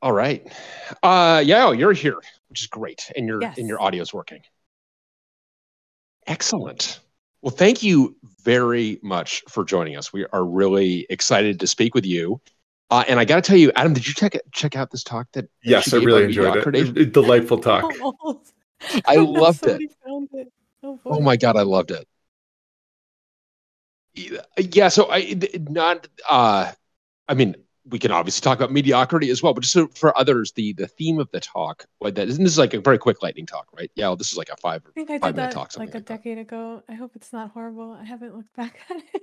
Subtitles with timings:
[0.00, 0.46] All right.
[1.02, 2.16] Uh, yeah, you're here,
[2.48, 3.58] which is great, and your Yes.
[3.58, 4.42] and your audio's working.
[6.26, 7.00] Excellent.
[7.42, 10.12] Well, thank you very much for joining us.
[10.12, 12.40] We are really excited to speak with you.
[12.90, 15.26] Uh, and I got to tell you, Adam, did you check check out this talk
[15.32, 15.48] that?
[15.62, 16.66] Yes, she I really enjoyed it.
[16.66, 16.78] mediocrity?
[16.80, 17.92] It- it- Delightful talk.
[18.22, 18.40] Oh,
[19.06, 19.82] I loved it.
[20.06, 20.52] found it.
[20.84, 22.06] Oh, Oh my god, I loved it.
[24.56, 26.70] Yeah, so I th- not uh
[27.26, 27.56] I mean,
[27.90, 30.86] we can obviously talk about mediocrity as well, but just so for others, the the
[30.86, 33.46] theme of the talk, what that is, and this is like a very quick lightning
[33.46, 33.90] talk, right?
[33.94, 35.76] Yeah, well, this is like a five I think I five did minute that talk,
[35.78, 36.06] like a like that.
[36.06, 36.82] decade ago.
[36.88, 37.92] I hope it's not horrible.
[37.92, 39.22] I haven't looked back at it.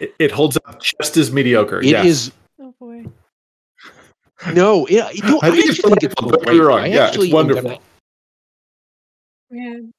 [0.00, 1.78] It, it holds up just as mediocre.
[1.80, 2.04] It yes.
[2.06, 3.04] is Oh boy.
[4.54, 6.28] no, yeah, no, I think it's actually delightful.
[6.30, 6.80] Don't get me wrong.
[6.80, 7.78] I Yeah, it's wonderful.
[9.50, 9.90] gonna-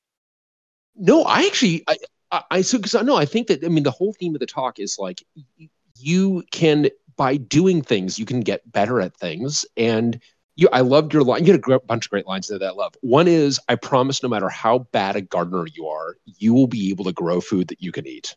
[0.96, 1.98] No, I actually, I,
[2.32, 4.46] I, I so because no, I think that I mean the whole theme of the
[4.46, 5.24] talk is like
[5.60, 10.20] y- you can by doing things you can get better at things, and
[10.56, 10.70] you.
[10.72, 11.46] I loved your line.
[11.46, 12.96] You had a bunch of great lines there that I love.
[13.02, 16.90] One is, "I promise, no matter how bad a gardener you are, you will be
[16.90, 18.36] able to grow food that you can eat,"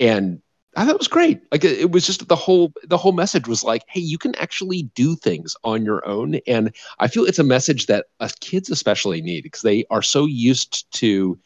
[0.00, 0.42] and
[0.74, 1.40] I thought it was great.
[1.52, 4.34] Like it it was just the whole the whole message was like, "Hey, you can
[4.36, 8.70] actually do things on your own," and I feel it's a message that us kids
[8.70, 11.38] especially need because they are so used to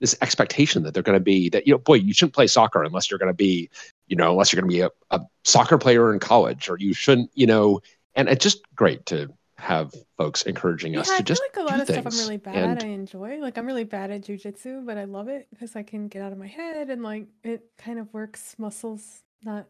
[0.00, 2.82] this expectation that they're going to be that you know boy you shouldn't play soccer
[2.82, 3.68] unless you're going to be
[4.10, 6.92] you know unless you're going to be a, a soccer player in college or you
[6.92, 7.80] shouldn't you know
[8.14, 11.56] and it's just great to have folks encouraging Yeah, us I to feel just like
[11.56, 12.84] a lot do of stuff I'm really bad and at.
[12.84, 13.38] I enjoy.
[13.40, 16.32] Like I'm really bad at jujitsu, but I love it because I can get out
[16.32, 19.66] of my head and like it kind of works muscles, not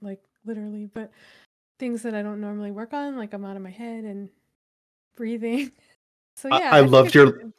[0.00, 1.10] like literally, but
[1.78, 3.16] things that I don't normally work on.
[3.18, 4.28] Like I'm out of my head and
[5.16, 5.72] breathing.
[6.34, 7.52] So I- yeah, I loved your- good.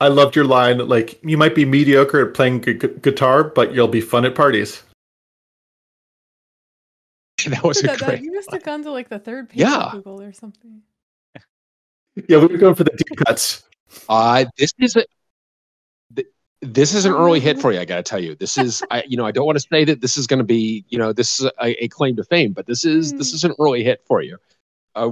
[0.00, 0.78] I loved your line.
[0.88, 4.34] Like you might be mediocre at playing gu- gu- guitar, but you'll be fun at
[4.34, 4.82] parties.
[7.50, 9.60] that was a That- that- great you must have gone to like the third page
[9.60, 9.86] Yeah.
[9.86, 10.82] of Google or something.
[12.28, 13.62] Yeah, we were going for the deep cuts.
[14.08, 15.04] uh this is a
[16.62, 19.02] this is an Oh, early hit for you i gotta tell you this is i
[19.06, 21.12] you know i don't want to say that this is going to be you know
[21.12, 23.36] this is a, a claim to fame but this is this Hmm.
[23.36, 24.36] is an early hit for you
[24.94, 25.10] uh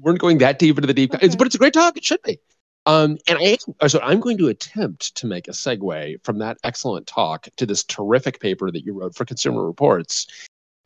[0.00, 2.04] we're not going that deep into the deep it's, but it's a great talk it
[2.04, 2.38] should be
[2.86, 6.56] um and i uh, so i'm going to attempt to make a segue from that
[6.64, 10.26] excellent talk to this terrific paper that you wrote for consumer reports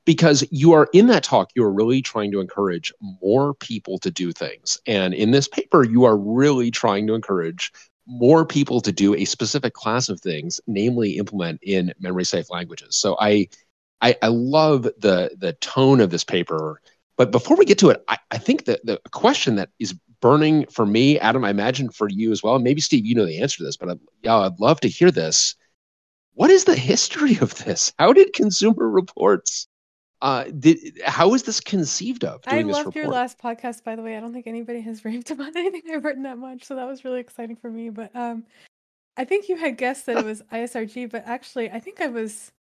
[0.09, 4.11] because you are in that talk you are really trying to encourage more people to
[4.11, 4.79] do things.
[4.87, 7.71] And in this paper you are really trying to encourage
[8.07, 12.97] more people to do a specific class of things namely implement in memory safe languages.
[12.97, 13.49] So i
[14.01, 16.81] i, I love the the tone of this paper.
[17.19, 20.65] But before we get to it i, I think that the question that is burning
[20.69, 23.43] for me adam i imagine for you as well and maybe steve you know the
[23.43, 25.55] answer to this but I, yeah, i'd love to hear this.
[26.33, 27.93] What is the history of this?
[27.99, 29.69] How did consumer reports
[30.23, 34.03] uh did how is this conceived of I this loved your last podcast, by the
[34.03, 34.17] way.
[34.17, 37.05] I don't think anybody has raved about anything I've written that much, so that was
[37.05, 37.91] really exciting for me.
[37.91, 38.45] But um,
[39.17, 42.51] I think you had guessed that it was ISRG, but actually, I think I was,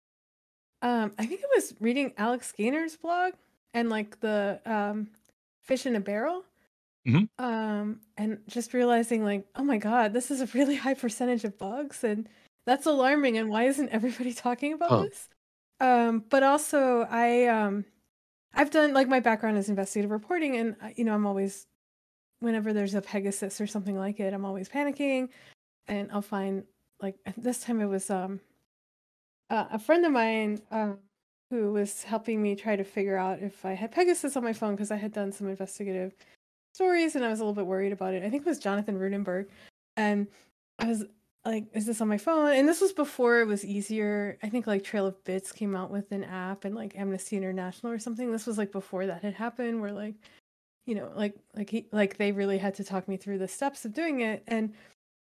[0.82, 3.32] um, I think I was reading Alex Gaynor's blog
[3.74, 5.08] and like the um,
[5.62, 6.44] fish in a barrel,
[7.06, 7.28] Mhm.
[7.38, 11.58] um, and just realizing like, oh my god, this is a really high percentage of
[11.58, 12.28] bugs, and
[12.66, 13.38] that's alarming.
[13.38, 15.02] And why isn't everybody talking about Huh.
[15.04, 15.28] this?
[15.80, 17.84] Um, but also, I um,
[18.54, 21.66] I've done like my background is investigative reporting, and you know I'm always,
[22.40, 25.28] whenever there's a Pegasus or something like it, I'm always panicking,
[25.86, 26.64] and I'll find
[27.00, 28.40] like this time it was um,
[29.50, 30.98] uh, a friend of mine um,
[31.50, 34.74] who was helping me try to figure out if I had Pegasus on my phone
[34.74, 36.14] because I had done some investigative
[36.74, 38.22] stories and I was a little bit worried about it.
[38.22, 39.46] I think it was Jonathan Rudenberg,
[39.96, 40.26] and
[40.78, 41.04] I was
[41.48, 44.38] like, "Is this on my phone?" And this was before it was easier.
[44.42, 47.92] I think like Trail of Bits came out with an app, and like Amnesty International
[47.92, 48.30] or something.
[48.30, 50.14] This was like before that had happened, where like,
[50.86, 53.84] you know, like like he like they really had to talk me through the steps
[53.84, 54.42] of doing it.
[54.46, 54.72] And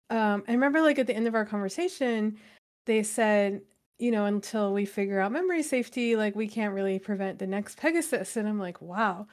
[0.09, 2.37] um, I remember like at the end of our conversation,
[2.85, 3.61] they said,
[3.99, 7.77] you know, until we figure out memory safety, like we can't really prevent the next
[7.77, 8.37] Pegasus.
[8.37, 9.27] And I'm like, wow,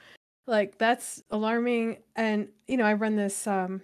[0.47, 1.97] like that's alarming.
[2.15, 3.81] And you know, I run this um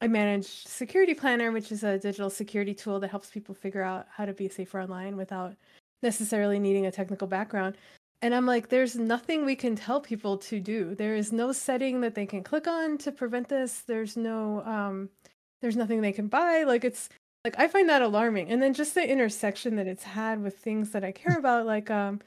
[0.00, 4.06] I manage Security Planner, which is a digital security tool that helps people figure out
[4.10, 5.54] how to be safer online without
[6.02, 7.76] necessarily needing a technical background.
[8.22, 10.94] And I'm like, there's nothing we can tell people to do.
[10.94, 13.80] There is no setting that they can click on to prevent this.
[13.80, 15.08] There's no um
[15.62, 16.64] there's nothing they can buy.
[16.64, 17.08] Like it's
[17.44, 18.50] like I find that alarming.
[18.50, 21.90] And then just the intersection that it's had with things that I care about, like
[21.90, 22.20] um,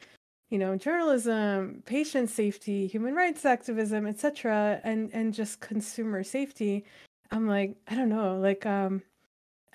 [0.50, 6.86] you know, journalism, patient safety, human rights activism, etc., and and just consumer safety.
[7.34, 9.02] I'm like, I don't know, like um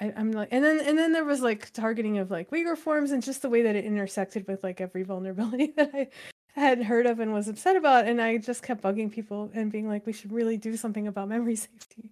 [0.01, 3.11] I, I'm like and then and then there was like targeting of like Uyghur forms
[3.11, 6.09] and just the way that it intersected with like every vulnerability that I
[6.55, 9.89] had heard of and was upset about, and I just kept bugging people and being
[9.89, 12.11] like, we should really do something about memory safety.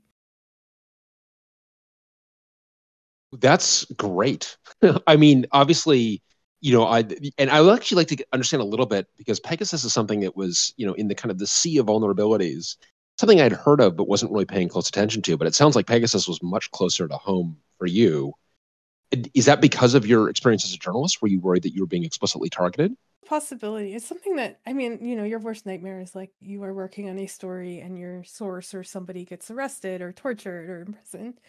[3.32, 4.56] That's great.
[5.06, 6.22] I mean, obviously,
[6.60, 7.04] you know, I
[7.38, 10.36] and I would actually like to understand a little bit because Pegasus is something that
[10.36, 12.76] was, you know, in the kind of the sea of vulnerabilities,
[13.18, 15.36] something I'd heard of but wasn't really paying close attention to.
[15.36, 18.34] But it sounds like Pegasus was much closer to home for you.
[19.34, 21.22] Is that because of your experience as a journalist?
[21.22, 22.96] Were you worried that you were being explicitly targeted?
[23.24, 23.94] Possibility.
[23.94, 27.08] It's something that I mean, you know, your worst nightmare is like you are working
[27.08, 31.40] on a story and your source or somebody gets arrested or tortured or imprisoned.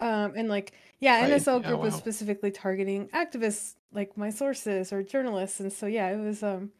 [0.00, 1.30] Um, and like, yeah, Right.
[1.32, 1.98] NSO group was wow.
[1.98, 6.70] specifically targeting activists like my sources or journalists, and so yeah, it was um,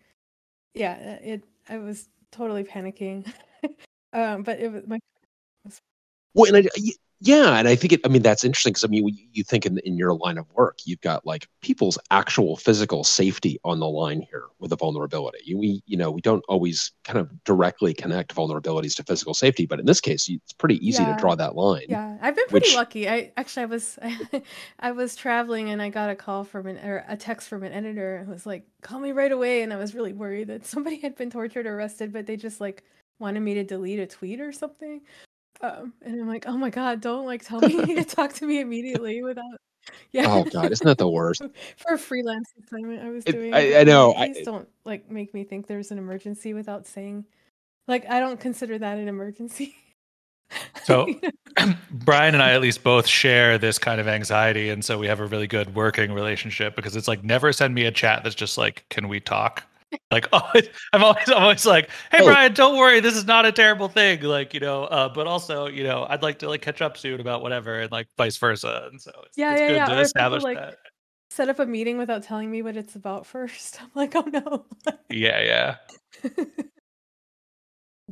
[0.74, 3.30] yeah, it I was totally panicking.
[4.12, 4.98] um, but it was my
[6.34, 6.70] Well, and I,
[7.22, 8.00] yeah, and I think it.
[8.04, 10.50] I mean, that's interesting because I mean, you, you think in in your line of
[10.54, 15.54] work, you've got like people's actual physical safety on the line here with a vulnerability.
[15.54, 19.78] We, you know, we don't always kind of directly connect vulnerabilities to physical safety, but
[19.78, 21.84] in this case, it's pretty easy to draw that line.
[21.90, 23.06] Yeah, I've been pretty Which- lucky.
[23.06, 23.98] I actually I was
[24.80, 27.72] I was traveling and I got a call from an or a text from an
[27.72, 30.98] editor who was like, "Call me right away." And I was really worried that somebody
[31.00, 32.82] had been tortured or arrested, but they just like
[33.20, 35.00] wanted me to delete a tweet or something.
[35.60, 38.60] Um, and I'm like, "Oh my God, don't like tell me to talk to me
[38.60, 39.44] immediately without."
[40.12, 40.26] Yeah.
[40.28, 41.42] Oh God, isn't that the worst?
[41.78, 43.54] For a freelance assignment I was It- doing.
[43.54, 46.86] I- I know, like, I- Please don't like make me think there's an emergency without
[46.86, 47.24] saying.
[47.88, 49.74] Like I don't consider that an emergency.
[50.84, 51.08] So-
[51.90, 55.18] Bryan and I at least both share this kind of anxiety, and so we have
[55.20, 58.58] a really good working relationship because it's like never send me a chat that's just
[58.58, 59.64] like, "Can we talk?"
[60.10, 60.50] Like, oh,
[60.92, 62.24] I'm always, I'm always like, "Hey, Oh.
[62.24, 65.66] Bryan, don't worry, this is not a terrible thing." Like, you know, uh, but also,
[65.66, 68.88] you know, I'd like to like catch up soon about whatever, and like vice versa.
[68.90, 69.86] And so it's, Yeah, it's yeah, good yeah.
[69.86, 70.76] to Or if people, establish like, that.
[71.30, 73.80] set up a meeting without telling me what it's about first.
[73.82, 74.66] I'm like, oh no.
[75.10, 75.76] Yeah,
[76.22, 76.30] yeah.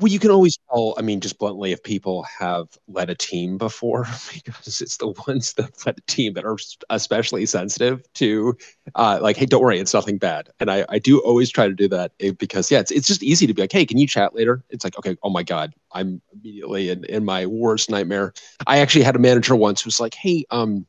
[0.01, 3.59] Well, you can always tell, I mean, just bluntly, if people have led a team
[3.59, 6.57] before, because it's the ones that led a team that are
[6.89, 8.57] especially sensitive to,
[8.95, 10.51] uh, like, hey, don't worry, it's nothing bad.
[10.61, 13.25] And I, I do always try to do that eh, because, yeah, it's, it's just
[13.25, 14.63] easy to be like, hey, can you chat later?
[14.71, 18.35] It's like, okay, oh my God, I'm immediately in, in my worst nightmare.
[18.69, 20.87] I actually had a manager once who was like, hey, um,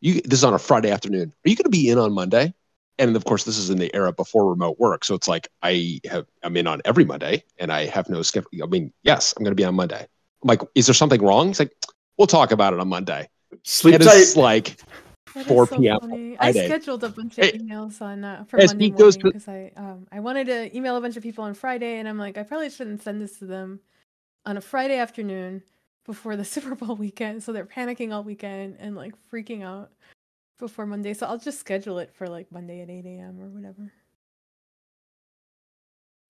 [0.00, 1.32] you, this is on a Friday afternoon.
[1.44, 2.54] Are you going to be in on Monday?
[3.02, 6.00] And of course this is in the era before remote work so it's like i
[6.10, 9.44] have i'm in on every monday and i have no skip i mean yes i'm
[9.44, 10.06] going to be on monday
[10.42, 11.72] i'm like is there something wrong he's like
[12.16, 13.28] we'll talk about it on monday
[13.64, 14.16] Sleep and tight.
[14.16, 14.76] it's like
[15.34, 15.98] That is 4 so p.m.
[16.02, 16.36] on.
[16.40, 19.24] I scheduled a bunch of Hey, emails on uh, for as Monday Pete goes to-
[19.24, 22.18] because I um I wanted to email a bunch of people on Friday, and I'm
[22.18, 23.80] like, I probably shouldn't send this to them
[24.46, 25.62] on a Friday afternoon
[26.06, 29.90] before the Super Bowl weekend, so they're panicking all weekend and like freaking out
[30.62, 31.12] before Monday.
[31.14, 33.40] So I'll just schedule it for like Monday at 8 a.m.
[33.40, 33.92] or whatever.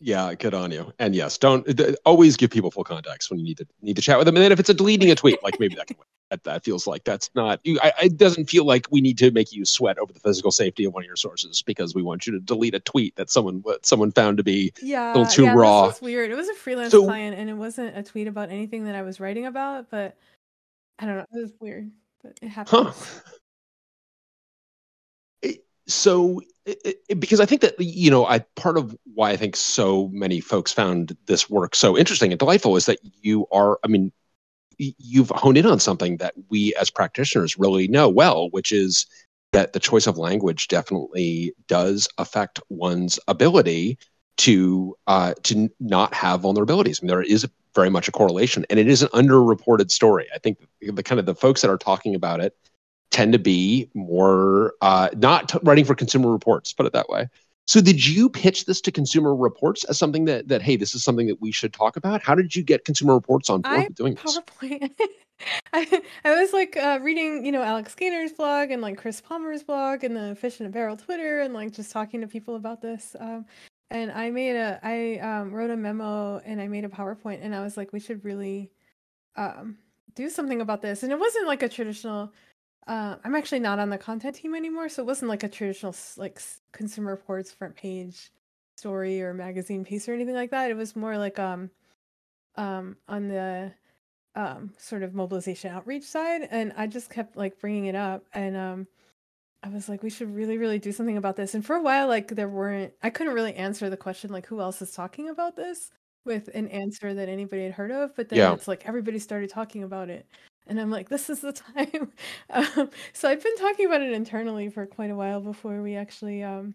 [0.03, 3.45] yeah good on you and yes don't th- always give people full context when you
[3.45, 5.37] need to need to chat with them and then if it's a deleting a tweet
[5.43, 8.49] like maybe that can wait that, that feels like that's not you I, it doesn't
[8.49, 11.07] feel like we need to make you sweat over the physical safety of one of
[11.07, 14.43] your sources because we want you to delete a tweet that someone someone found to
[14.43, 15.85] be Yeah, a little too yeah, raw.
[15.89, 16.31] This was weird.
[16.31, 19.03] It was a freelance So- client, and it wasn't a tweet about anything that I
[19.03, 20.17] was writing about, but
[20.97, 21.25] I don't know.
[21.33, 21.91] It was weird,
[22.23, 22.87] but it happened.
[22.87, 23.31] Huh.
[25.93, 29.55] So, it, it- because I think that you know, I part of why I think
[29.55, 33.79] so many folks found this work so interesting and delightful is that you are.
[33.83, 34.11] I mean,
[34.77, 39.05] you've honed in on something that we as practitioners really know well, which is
[39.53, 43.97] that the choice of language definitely does affect one's ability
[44.37, 47.01] to uh, to not have vulnerabilities.
[47.01, 50.27] I mean, there is very much a correlation, and it is an underreported story.
[50.33, 52.55] I think the, the kind of the folks that are talking about it
[53.11, 57.27] tend to be more uh, not t- writing for Consumer Reports, put it that way.
[57.67, 61.03] So, did you pitch this to Consumer Reports as something that that hey, this is
[61.03, 62.21] something that we should talk about?
[62.21, 64.39] How did you get Consumer Reports on board I with doing this?
[64.39, 64.91] PowerPoint.
[65.73, 69.63] I, I was like uh, reading, you know, Alex Gaynor's blog and like Chris Palmer's
[69.63, 72.81] blog and the Fish in a Barrel Twitter and like just talking to people about
[72.81, 73.15] this.
[73.19, 73.45] Um,
[73.89, 77.55] and I made a, I um, wrote a memo and I made a PowerPoint and
[77.55, 78.71] I was like, we should really
[79.35, 79.77] um,
[80.15, 81.03] do something about this.
[81.03, 82.31] And it wasn't like a traditional.
[82.87, 85.95] Uh, I'm actually not on the content team anymore, so it wasn't like a traditional
[86.17, 86.41] like
[86.73, 88.31] Consumer Reports front page
[88.77, 90.71] story or magazine piece or anything like that.
[90.71, 91.69] It was more like um,
[92.55, 93.73] um, on the
[94.35, 98.55] um sort of mobilization outreach side and i just kept like bringing it up and
[98.55, 98.87] um
[99.63, 102.07] i was like we should really really do something about this and for a while
[102.07, 105.55] like there weren't i couldn't really answer the question like who else is talking about
[105.55, 105.91] this
[106.25, 108.53] with an answer that anybody had heard of but then Yeah.
[108.53, 110.27] it's like everybody started talking about it
[110.71, 112.11] and i'm like this is the time.
[112.49, 116.43] Um, so i've been talking about it internally for quite a while before we actually
[116.43, 116.73] um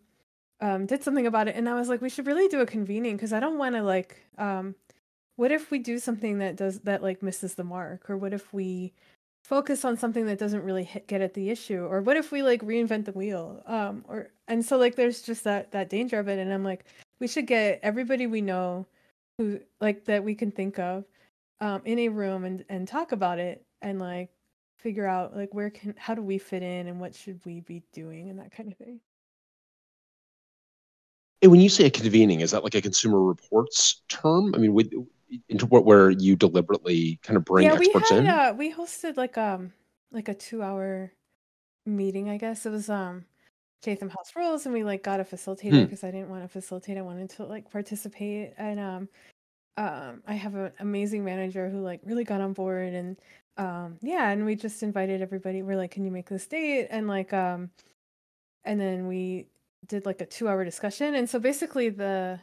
[0.60, 3.16] um, did something about it, and I was like, we should really do a convening
[3.16, 4.74] because I don't want to like, um,
[5.36, 8.52] what if we do something that does that like misses the mark, or what if
[8.52, 8.92] we
[9.44, 12.42] focus on something that doesn't really hit, get at the issue, or what if we
[12.42, 16.28] like reinvent the wheel, um, or and so like there's just that that danger of
[16.28, 16.84] it, and I'm like,
[17.20, 18.86] we should get everybody we know
[19.38, 21.04] who like that we can think of
[21.60, 24.30] um, in a room and and talk about it and like
[24.78, 27.83] figure out like where can how do we fit in and what should we be
[27.92, 29.00] doing and that kind of thing.
[31.42, 34.54] And when you say a convening, is that like a consumer reports term?
[34.54, 34.90] I mean, with,
[35.49, 38.26] into what where you deliberately kind of bring yeah, experts we had in?
[38.26, 39.73] uh, we hosted like um
[40.11, 41.12] like a two hour
[41.87, 42.28] meeting.
[42.30, 43.26] I guess it was um
[43.85, 45.85] Chatham House Rules, and we like got a facilitator Hmm.
[45.85, 46.99] because I didn't want to facilitate.
[46.99, 49.09] I wanted to like participate, and um
[49.76, 53.16] um I have an amazing manager who like really got on board, and
[53.56, 55.62] um yeah, and we just invited everybody.
[55.62, 56.88] We're like, can you make this date?
[56.90, 57.71] And like um
[58.64, 59.47] and then we
[59.87, 62.38] did like a two hour discussion and so basically the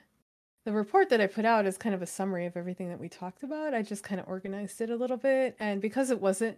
[0.66, 3.10] the report that i put out is kind of a summary of everything that we
[3.10, 6.58] talked about i just kind of organized it a little bit and because it wasn't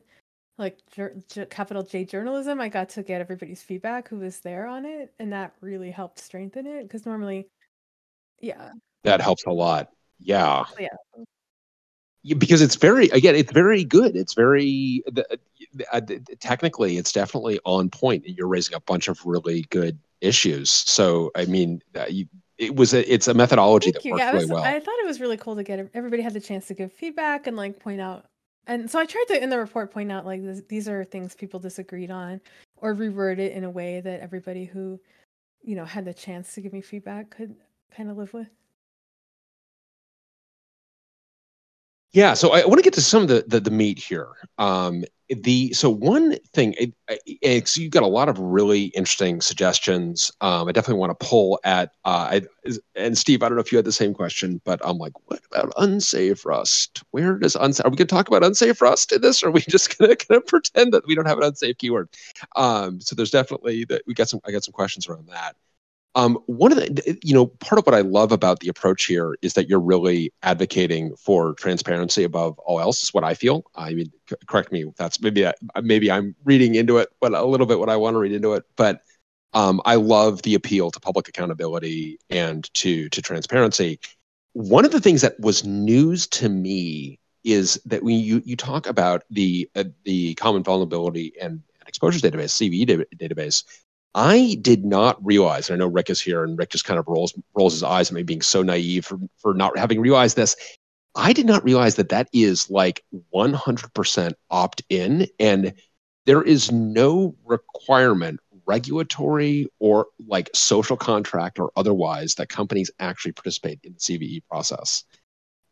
[0.57, 4.67] like jour- j- capital j journalism i got to get everybody's feedback who was there
[4.67, 7.47] on it and that really helped strengthen it because normally
[8.41, 8.71] yeah
[9.03, 9.89] That helps a lot.
[10.19, 10.65] Yeah.
[10.79, 10.87] yeah
[12.23, 15.25] Yeah, because it's very again it's very good it's very the,
[15.91, 16.01] uh,
[16.39, 21.45] technically it's definitely on point you're raising a bunch of really good issues so i
[21.45, 22.25] mean uh, you,
[22.57, 24.11] it was a, it's a methodology Thank that you.
[24.13, 26.21] works Yeah, I, really was, well I thought it was really cool to get everybody
[26.21, 28.25] had the chance to give feedback and like point out.
[28.67, 31.35] And so I tried to in the report point out like this, these are things
[31.35, 32.41] people disagreed on,
[32.77, 34.99] or reword it in a way that everybody who,
[35.63, 37.55] you know, had the chance to give me feedback could
[37.95, 38.49] kind of live with.
[42.15, 44.29] Yeah so i want to get to some of the the, the meat here.
[44.57, 45.03] Um
[45.41, 46.93] the so one thing it,
[47.25, 50.31] it, so you've got a lot of really interesting suggestions.
[50.39, 52.41] Um i definitely want to pull at uh I,
[52.95, 55.41] and steve i don't know if you had the same question but i'm like what
[55.51, 57.03] about unsafe rust?
[57.11, 59.51] Where does unsafe are we going to talk about unsafe rust in this or are
[59.51, 62.09] we just going to pretend that we don't have an unsafe keyword?
[62.55, 65.55] Um so there's definitely that we got some i got some questions around that
[66.15, 69.35] um, one of the, you know, part of what I love about the approach here
[69.41, 73.03] is that you're really advocating for transparency above all else.
[73.03, 73.65] Is what I feel.
[73.75, 77.33] I mean, c- correct me if that's maybe I, maybe I'm reading into it, but
[77.33, 78.63] a little bit what I want to read into it.
[78.77, 79.01] But
[79.53, 83.99] um, I love the appeal to public accountability and to to transparency.
[84.53, 88.87] One of the things that was news to me is that when you you talk
[88.87, 93.63] about the uh, the common vulnerability and exposures database, CVE da- database.
[94.15, 97.07] I did not realize, and I know Rick is here, and Rick just kind of
[97.07, 100.55] rolls rolls his eyes at me being so naive for, for not having realized this.
[101.15, 103.03] I did not realize that that is like
[103.33, 105.73] 100% opt in, and
[106.25, 113.79] there is no requirement, regulatory or like social contract or otherwise, that companies actually participate
[113.83, 115.03] in the CVE process.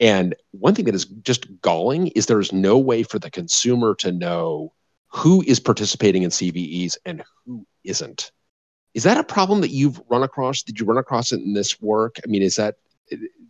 [0.01, 3.95] And one thing that is just galling is there is no way for the consumer
[3.95, 4.73] to know
[5.07, 8.31] who is participating in CVEs and who isn't.
[8.93, 10.63] Is that a problem that you've run across?
[10.63, 12.17] Did you run across it in this work?
[12.23, 12.75] I mean, is that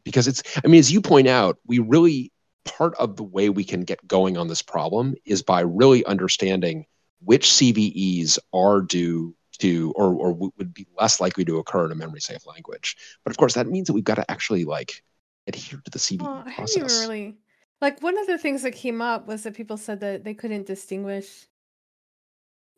[0.04, 2.32] because it's, I mean, as you point out, we really,
[2.66, 6.86] part of the way we can get going on this problem is by really understanding
[7.24, 11.96] which CVEs are due to or, or would be less likely to occur in a
[11.96, 12.96] memory safe language.
[13.24, 15.04] But of course, that means that we've got to actually like
[15.48, 17.02] adhere to the CVE Well, process.
[17.02, 17.36] really
[17.82, 20.66] like one of the things that came up was that people said that they couldn't
[20.66, 21.48] distinguish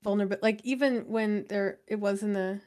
[0.06, 2.62] vulnerable like even when there it was in the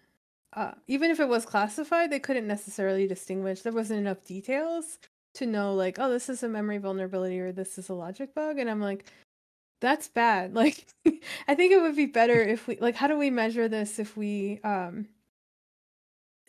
[0.54, 3.62] uh, even if it was classified they couldn't necessarily distinguish.
[3.62, 4.98] There wasn't enough details
[5.34, 8.58] to know like oh this is a memory vulnerability or this is a logic bug
[8.58, 9.04] and i'm like
[9.80, 10.54] that's bad.
[10.62, 10.86] Like
[11.46, 14.16] i think it would be better if we like how do we measure this if
[14.16, 15.06] we um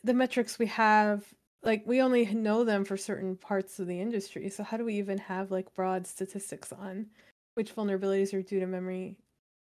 [0.02, 1.24] the metrics we have
[1.62, 4.48] like we only know them for certain parts of the industry.
[4.48, 7.06] So how do we even have like broad statistics on
[7.54, 9.16] which vulnerabilities are due to memory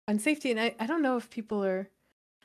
[0.09, 1.87] unsafety and I, I don't know if people are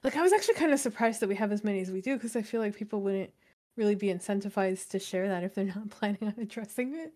[0.02, 2.14] like i was actually kind of surprised that we have as many as we do
[2.16, 3.30] because i feel like people wouldn't
[3.76, 7.12] really be incentivized to share that if they're not planning on addressing it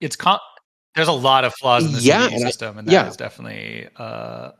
[0.00, 0.38] It's con-
[0.94, 3.14] there's a lot of flaws in the Yeah, CVE and I- system, and that is
[3.14, 3.16] yeah.
[3.26, 4.52] definitely uh,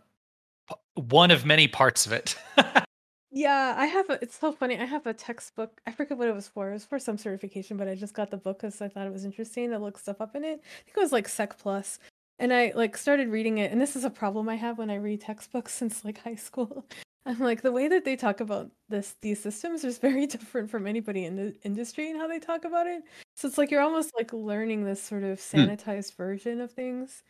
[0.68, 2.36] p- one of many parts of it.
[3.30, 6.34] yeah i have a it's so funny i have a textbook i forget what it
[6.34, 8.88] was for it was for some certification but i just got the book because i
[8.88, 11.28] thought it was interesting to look stuff up in it i think it was like
[11.28, 11.98] sec plus
[12.38, 14.94] and i like started reading it and this is a problem i have when i
[14.96, 16.86] read textbooks since like high school
[17.26, 20.86] i'm like the way that they talk about this these systems is very different from
[20.86, 23.02] anybody in the industry and how they talk about it
[23.36, 25.68] so it's like you're almost like learning this sort of Hmm.
[25.68, 27.22] sanitized version of things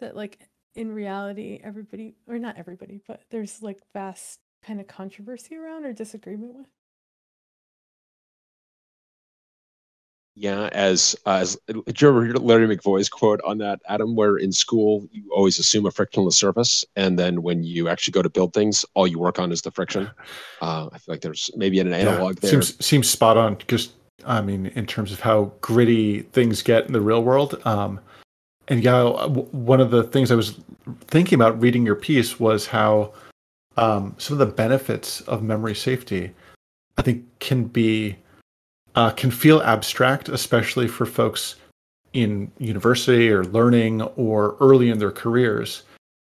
[0.00, 5.56] that like in reality everybody or not everybody but there's like vast kind of controversy
[5.56, 6.66] around or disagreement with.
[10.40, 14.16] Yeah, as as did you ever hear Larry McVoy's quote on that, Adam?
[14.16, 18.22] Where in school you always assume a frictionless surface, and then when you actually go
[18.22, 20.10] to build things, all you work on is the friction.
[20.62, 22.50] Uh, I feel like there's maybe an analog yeah, there.
[22.50, 23.56] Seems seems spot on.
[23.66, 23.92] Just
[24.26, 27.98] I mean, in terms of how gritty things get in the real world, um,
[28.68, 30.60] and yeah, one of the things I was
[31.06, 33.14] thinking about reading your piece was how
[33.78, 36.32] um, some of the benefits of memory safety,
[36.98, 38.18] I think, can be
[38.94, 41.56] uh, can feel abstract, especially for folks
[42.12, 45.82] in university or learning or early in their careers,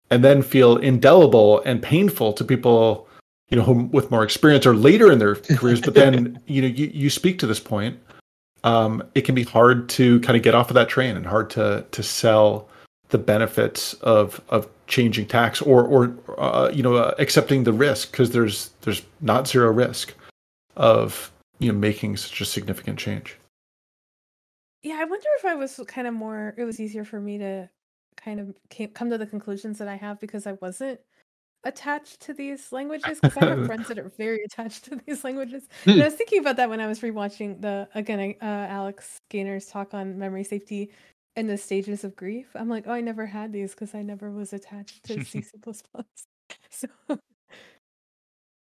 [0.09, 3.07] and then feel indelible and painful to people,
[3.49, 5.81] you know, who, with more experience or later in their careers.
[5.81, 7.99] But then, you know, you, you speak to this point.
[8.63, 11.49] Um, it can be hard to kind of get off of that train and hard
[11.51, 12.67] to to sell
[13.09, 18.11] the benefits of of changing tax or or uh, you know uh, accepting the risk
[18.11, 20.13] because there's there's not zero risk
[20.75, 23.37] of you know making such a significant change.
[24.83, 27.69] Yeah i wonder if i was kind of more it was easier for me to
[28.15, 30.99] kind of came, come to the conclusions that i have because i wasn't
[31.63, 35.67] attached to these languages because i have friends that are very attached to these languages.
[35.85, 36.05] And i hmm.
[36.05, 40.17] was thinking about that when i was rewatching the again uh, alex gaynor's talk on
[40.17, 40.91] memory safety
[41.35, 42.47] and the stages of grief.
[42.55, 45.51] I'm like oh i never had these because i never was attached to c c++
[46.69, 46.87] so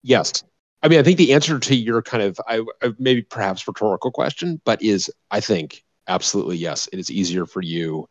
[0.02, 0.44] yes
[0.86, 2.62] I mean, I think the answer to your kind of I,
[3.00, 6.88] maybe perhaps rhetorical question, but is I think absolutely yes.
[6.94, 8.08] It is easier for you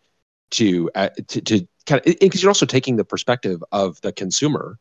[0.50, 4.80] to uh, to, to kind of because you're also taking the perspective of the consumer,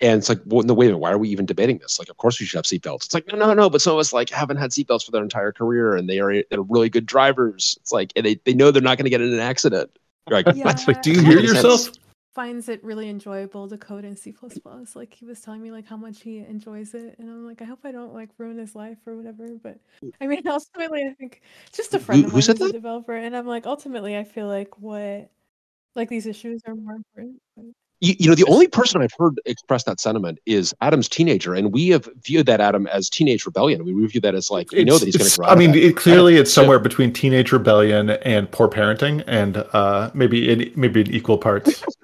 [0.00, 1.98] and it's like, well, no, wait a minute, why are we even debating this?
[1.98, 3.04] Like, of course we should have seatbelts.
[3.04, 5.22] It's like, no, no, no, but some of us like haven't had seatbelts for their
[5.22, 7.76] entire career, and they are they're really good drivers.
[7.82, 9.90] It's like, and they they know they're not going to get in an accident.
[10.26, 10.72] You're like, yeah.
[10.86, 11.90] like, do you hear yourself?
[12.36, 14.32] Finds it really enjoyable to code in C++.
[14.94, 17.64] Like he was telling me like how much he enjoys it, and I'm like, I
[17.64, 19.48] hope I don't like ruin his life or whatever.
[19.60, 19.78] But
[20.20, 21.40] I mean, ultimately, I think
[21.72, 24.46] just a friend Who, of mine who's a developer, and I'm like, ultimately, I feel
[24.46, 25.30] like what
[25.94, 27.40] like these issues are more important.
[28.00, 31.72] You, you, know, the only person I've heard express that sentiment is Adam's teenager, and
[31.72, 33.82] we have viewed that Adam as teenage rebellion.
[33.86, 35.36] We view that as like we know that he's going to.
[35.38, 35.46] Grow.
[35.46, 35.52] Up.
[35.52, 40.52] I mean, it, clearly, it's somewhere between teenage rebellion and poor parenting, and uh, maybe
[40.52, 41.82] in maybe in equal parts.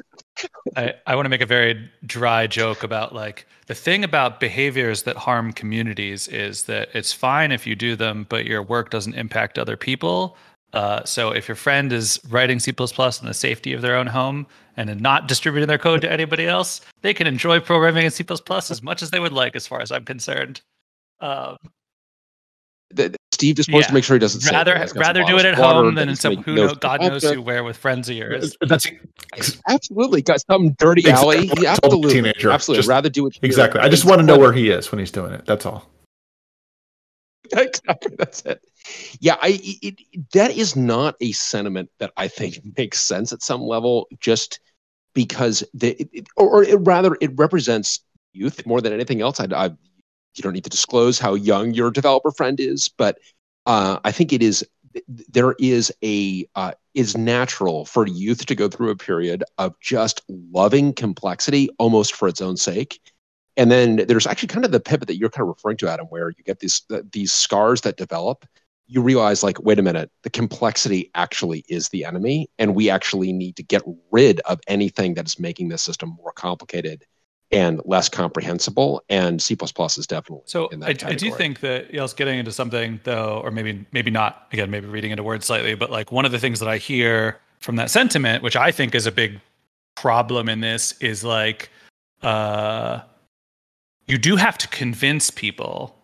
[0.77, 5.03] I, I want to make a very dry joke about like the thing about behaviors
[5.05, 9.15] that harm communities is that it's fine if you do them, but your work doesn't
[9.15, 10.37] impact other people.
[10.73, 12.77] Uh, so if your friend is writing C++ in
[13.27, 17.13] the safety of their own home and not distributing their code to anybody else, they
[17.13, 20.05] can enjoy programming in C++ as much as they would like, as far as I'm
[20.05, 20.63] concerned.
[21.21, 21.57] Um,
[23.43, 23.89] Steve just wants yeah.
[23.89, 26.55] to make sure he doesn't rather rather do it at home than in some who
[26.55, 28.57] know, God knows who where with friends of yours.
[28.61, 28.87] That's
[29.69, 31.39] absolutely got some dirty alley.
[31.39, 31.67] Exactly.
[31.67, 32.53] Absolutely, teenager.
[32.53, 33.41] Absolutely, just, rather do it.
[33.43, 33.81] Exactly.
[33.81, 35.45] I just want to know where he is when he's doing it.
[35.45, 35.91] That's all.
[37.53, 38.15] exactly.
[38.17, 38.63] That's it.
[39.19, 39.97] Yeah, I it,
[40.35, 44.07] that is not a sentiment that I think makes sense at some level.
[44.21, 44.61] Just
[45.15, 49.41] because the it, or, or it, rather it represents youth more than anything else.
[49.41, 49.71] I, I
[50.35, 53.19] you don't need to disclose how young your developer friend is, but
[53.67, 54.65] uh, I think it is
[55.09, 60.21] there is a uh, is natural for youth to go through a period of just
[60.29, 63.01] loving complexity almost for its own sake.
[63.57, 66.07] And then there's actually kind of the pivot that you're kind of referring to, Adam,
[66.07, 68.45] where you get these these scars that develop.
[68.89, 73.33] You realize, like, wait a minute, the complexity actually is the enemy, and we actually
[73.33, 77.05] need to get rid of anything that is making this system more complicated
[77.53, 79.03] and less comprehensible.
[79.09, 80.71] And C++ is definitely so.
[80.83, 84.49] I, I, do think that Yael's getting into something though, or maybe maybe not.
[84.53, 87.39] Again, maybe reading into words slightly, but like one of the things that I hear
[87.61, 89.39] from that sentiment, which I think is a big
[89.95, 91.71] problem in this, is like
[92.23, 93.01] uh,
[94.07, 95.95] you do have to convince people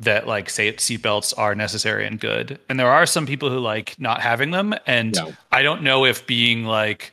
[0.00, 3.98] that like say seatbelts are necessary and good, and there are some people who like
[3.98, 5.32] not having them, and yeah.
[5.50, 7.12] I don't know if being like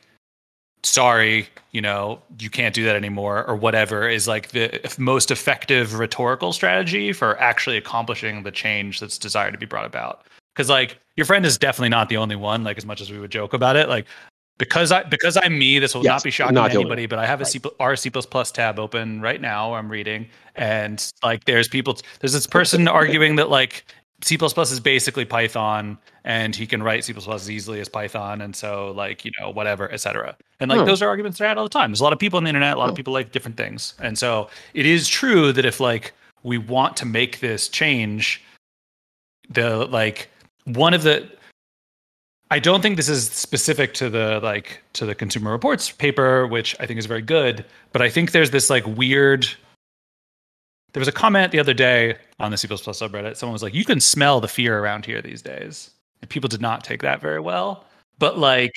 [0.82, 5.98] sorry, you know, you can't do that anymore or whatever is like the most effective
[5.98, 10.26] rhetorical strategy for actually accomplishing the change that's desired to be brought about.
[10.56, 13.18] Cause like your friend is definitely not the only one, like as much as we
[13.18, 13.88] would joke about it.
[13.88, 14.06] Like
[14.60, 17.18] because I because I'm me, this will yes, not be shocking not to anybody, but
[17.18, 19.72] I have a C, R C plus tab open right now.
[19.72, 23.86] I'm reading, and like there's people, there's this person arguing that like
[24.22, 28.92] C++ is basically Python, and he can write C++ as easily as Python, and so
[28.96, 30.36] like you know whatever, etc.
[30.60, 30.84] And like oh.
[30.84, 31.90] those are arguments that are had all the time.
[31.90, 32.88] There's a lot of people on the internet, a lot oh.
[32.88, 32.96] of hmm.
[32.96, 37.06] people like different things, and so it is true that if like we want to
[37.06, 38.42] make this change,
[39.48, 40.28] the like
[40.64, 41.28] one of the
[42.52, 46.74] I don't think this is specific to the like to the Consumer Reports paper, which
[46.80, 49.48] I think is very good, but I think there's this like weird
[50.92, 53.36] there was a comment the other day on the C subreddit.
[53.36, 56.60] Someone was like, "You can smell the fear around here these days," and people did
[56.60, 57.84] not take that very well.
[58.18, 58.72] But like,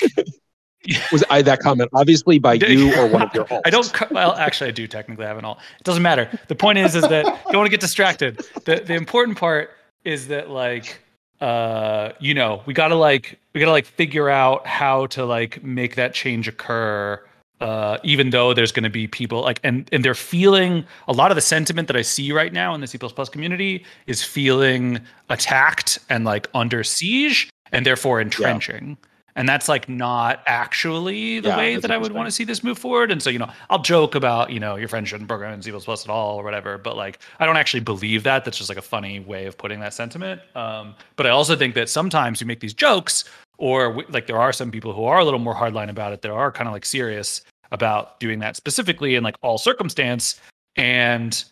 [1.12, 3.62] was I that comment obviously by you or one of your alts?
[3.66, 4.12] I don't.
[4.12, 5.60] Well, actually, I do technically have an alt.
[5.80, 6.30] It doesn't matter.
[6.48, 8.42] The point is, is that don't want to get distracted.
[8.66, 9.72] The the important part
[10.04, 11.00] is that like,
[11.42, 15.96] uh, you know, we gotta like we gotta like figure out how to like make
[15.96, 17.24] that change occur.
[17.64, 21.32] Uh, even though there's going to be people like and and they're feeling a lot
[21.32, 25.00] of the sentiment that I see right now in the C++ community is feeling
[25.30, 28.98] attacked and like under siege and therefore entrenching.
[29.02, 32.44] Yeah and that's like not actually the yeah, way that I would want to see
[32.44, 33.12] this move forward.
[33.12, 35.72] And so, you know, I'll joke about, you know, your friend shouldn't program in C
[35.72, 38.46] at all or whatever, but like I don't actually believe that.
[38.46, 40.42] That's just like a funny way of putting that sentiment.
[40.56, 43.26] Um, but I also think that sometimes we make these jokes,
[43.58, 46.22] or we, like there are some people who are a little more hardline about it
[46.22, 47.42] that are kind of like serious
[47.74, 50.40] about doing that specifically in like all circumstance.
[50.78, 51.44] And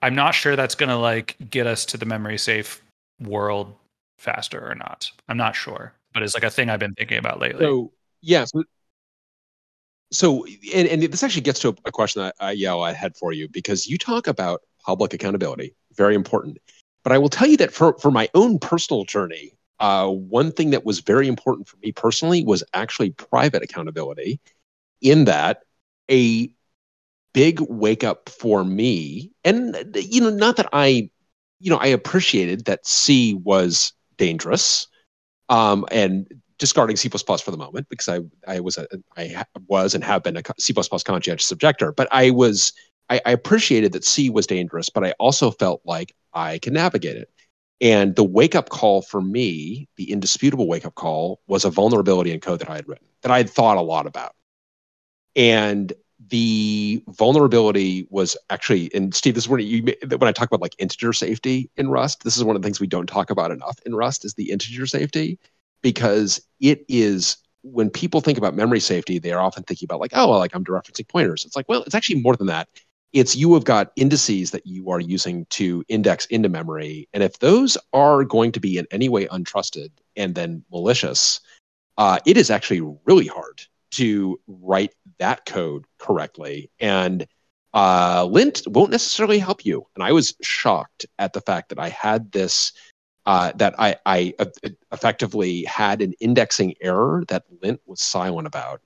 [0.00, 2.82] I'm not sure that's going to like get us to the memory safe
[3.20, 3.74] world
[4.16, 5.10] faster or not.
[5.28, 7.62] I'm not sure but it's like a thing I've been thinking about lately.
[7.62, 8.64] So yeah, so,
[10.10, 13.34] so and, and this actually gets to a, question that I, yeah, I had for
[13.34, 16.56] you because you talk about public accountability, very important.
[17.04, 20.70] But I will tell you that for for my own personal journey, uh, one thing
[20.70, 24.40] that was very important for me personally was actually private accountability.
[25.00, 25.62] In that,
[26.10, 26.50] a
[27.32, 31.10] big wake up for me, and you know, not that I,
[31.60, 34.86] you know, I appreciated that C was dangerous
[35.48, 36.26] um, and
[36.58, 40.36] discarding C++ for the moment because I I was a I was and have been
[40.36, 42.72] a C++ conscientious objector, but I was
[43.10, 47.16] I, I appreciated that C was dangerous, but I also felt like I can navigate
[47.16, 47.30] it.
[47.80, 52.32] And the wake up call for me, the indisputable wake up call, was a vulnerability
[52.32, 54.34] in code that I had written that I had thought a lot about.
[55.36, 55.92] And
[56.28, 60.74] the vulnerability was actually, and Steve, this is when you when I talk about like
[60.78, 62.24] integer safety in Rust.
[62.24, 64.50] This is one of the things we don't talk about enough in Rust is the
[64.50, 65.38] integer safety
[65.82, 70.12] because it is when people think about memory safety, they are often thinking about like,
[70.14, 71.44] oh, well, like I'm dereferencing pointers.
[71.44, 72.68] It's like, well, it's actually more than that.
[73.12, 77.38] It's you have got indices that you are using to index into memory, and if
[77.38, 81.40] those are going to be in any way untrusted and then malicious,
[81.98, 86.70] uh, it is actually really hard to write that code correctly.
[86.80, 87.26] And
[87.74, 89.86] uh, lint won't necessarily help you.
[89.94, 92.72] And I was shocked at the fact that I had this,
[93.26, 94.46] uh, that I, I uh,
[94.92, 98.80] effectively had an indexing error that lint was silent about.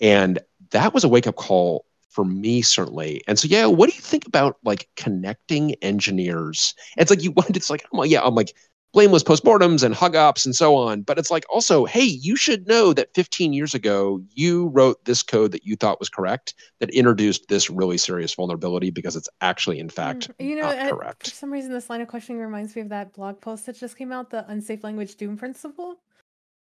[0.00, 0.38] And
[0.70, 4.02] that was a wake up call for me certainly and so yeah what do you
[4.02, 8.52] think about like connecting engineers it's like you wanted it's like well, yeah i'm like
[8.92, 11.02] blameless postmortems and hugops and so on.
[11.02, 15.22] But it's like also, hey, you should know that 15 years ago, you wrote this
[15.22, 19.78] code that you thought was correct that introduced this really serious vulnerability because it's actually,
[19.78, 21.28] in fact, mm, you know, not correct.
[21.28, 23.96] For some reason, this line of questioning reminds me of that blog post that just
[23.96, 26.00] came out, the unsafe language doom principle.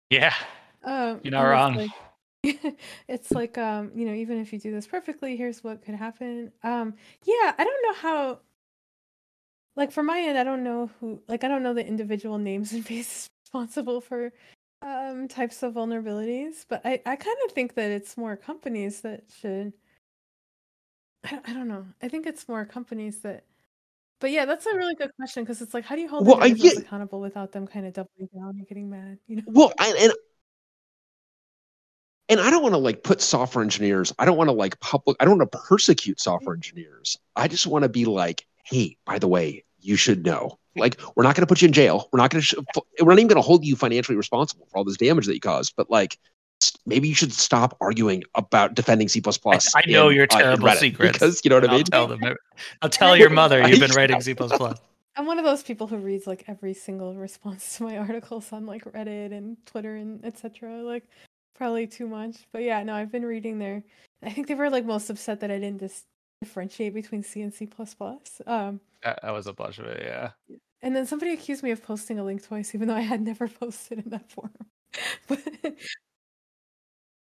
[0.09, 0.33] Yeah.
[0.83, 1.75] Um, You're not wrong.
[1.75, 1.89] Like,
[3.07, 6.51] it's like um you know even if you do this perfectly here's what could happen
[6.63, 8.39] um yeah i don't know how
[9.75, 12.73] like for my end, I don't know who like I don't know the individual names
[12.73, 14.31] and faces responsible for
[14.81, 19.23] um types of vulnerabilities, but I I kind of think that it's more companies that
[19.39, 19.73] should
[21.23, 21.85] I, I don't know.
[22.01, 23.45] I think it's more companies that
[24.21, 26.37] but yeah, that's a really good question because it's like, how do you hold well,
[26.43, 29.17] individuals get, accountable without them kind of doubling down and getting mad?
[29.27, 29.43] You know.
[29.47, 30.13] Well, I, and
[32.29, 34.13] and I don't want to like put software engineers.
[34.19, 35.17] I don't want to like public.
[35.19, 37.17] I don't want to persecute software engineers.
[37.35, 40.57] I just want to be like, hey, by the way, you should know.
[40.75, 42.07] Like, we're not going to put you in jail.
[42.11, 42.45] We're not going to.
[42.45, 45.33] Sh- we're not even going to hold you financially responsible for all this damage that
[45.33, 45.73] you caused.
[45.75, 46.17] But like,
[46.85, 49.21] maybe you should stop arguing about defending C++.
[49.25, 51.83] I, I know in, your uh, terrible uh, secrets because you know what I mean.
[51.91, 52.35] I'll tell them.
[52.81, 54.35] I'll tell your mother you've been writing C++.
[55.17, 58.65] I'm one of those people who reads like every single response to my articles on
[58.65, 60.83] like Reddit and Twitter and etc.
[60.83, 61.03] Like
[61.55, 63.83] probably too much, but yeah, no, I've been reading there.
[64.23, 66.05] I think they were like most upset that I didn't just
[66.41, 67.69] differentiate between C and C++.
[68.47, 70.31] Um, that, that was a bunch of it, yeah.
[70.81, 73.47] And then somebody accused me of posting a link twice, even though I had never
[73.59, 74.51] posted in that forum.
[75.27, 75.39] but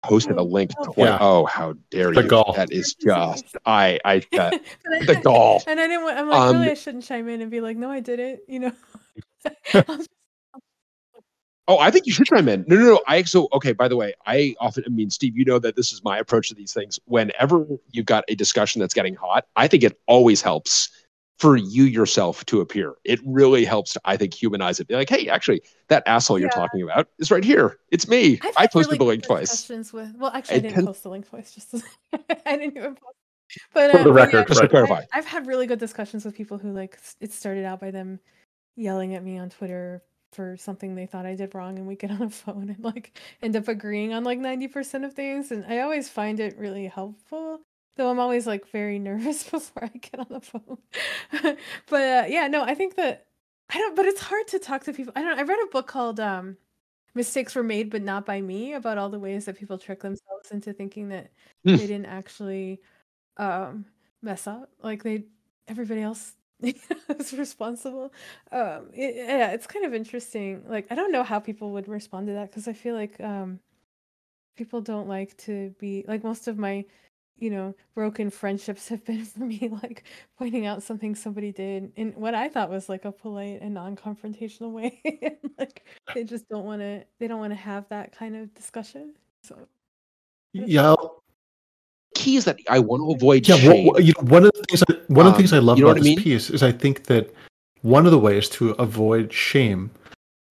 [0.03, 0.97] posted a link oh, twice.
[0.97, 1.17] Yeah.
[1.21, 2.27] Oh, how dare the you!
[2.27, 2.53] Gall.
[2.53, 4.51] That is just I I uh,
[5.05, 5.63] the gall.
[5.65, 6.07] And I didn't.
[6.07, 8.43] I'm like, um, really, I shouldn't chime in and be like, no, I did it.
[8.47, 8.73] You know.
[11.67, 12.65] Oh, I think you should chime in.
[12.67, 13.01] No, no, no.
[13.07, 13.71] I so okay.
[13.71, 16.49] By the way, I often, I mean, Steve, you know that this is my approach
[16.49, 16.99] to these things.
[17.05, 20.89] Whenever you've got a discussion that's getting hot, I think it always helps
[21.39, 22.93] for you yourself to appear.
[23.05, 24.87] It really helps to, I think, humanize it.
[24.87, 26.43] Be like, hey, actually, that asshole yeah.
[26.43, 27.79] you're talking about is right here.
[27.91, 28.39] It's me.
[28.57, 29.49] I posted really the link twice.
[29.49, 31.53] Questions With, well, actually, I, I didn't post the link twice.
[31.53, 31.75] Just
[32.45, 33.17] I didn't even post.
[33.73, 35.03] but For the um, but record, Just to clarify.
[35.11, 38.19] I, have had really good discussions with people who like it started out by them
[38.75, 40.01] yelling at me on Twitter
[40.33, 43.17] for something they thought I did wrong, and we get on a phone and like
[43.41, 46.87] end up agreeing on like ninety percent of things, and I always find it really
[46.87, 47.61] helpful.
[47.95, 50.77] Though I'm always like very nervous before I get on the phone.
[51.87, 53.27] but uh, yeah, no, I think that
[53.69, 53.95] I don't.
[53.95, 55.13] But it's hard to talk to people.
[55.15, 55.39] I don't.
[55.39, 56.57] I read a book called um,
[57.15, 60.51] "Mistakes Were Made, but Not by Me" about all the ways that people trick themselves
[60.51, 61.31] into thinking that
[61.65, 61.77] Hmm.
[61.77, 62.81] they didn't actually
[63.37, 63.85] um
[64.21, 65.25] mess up like they
[65.67, 66.35] everybody else
[67.19, 68.11] is responsible.
[68.51, 72.27] Um it, yeah it's kind of interesting like i don't know how people would respond
[72.27, 73.59] to that because i feel like um
[74.55, 76.85] people don't like to be like most of my
[77.37, 80.03] you know broken friendships have been for me like
[80.37, 84.71] pointing out something somebody did in what i thought was like a polite and non-confrontational
[84.71, 88.35] way and, like they just don't want to they don't want to have that kind
[88.35, 89.67] of discussion so
[90.53, 90.95] Yeah,
[92.13, 93.55] Key is that I want to avoid yeah.
[93.55, 93.87] shame.
[93.87, 95.77] What, you know, one of the things I, one of the Um, things I love
[95.77, 96.23] you know about what I this mean?
[96.23, 97.33] piece is I think that
[97.81, 99.91] one of the ways to avoid shame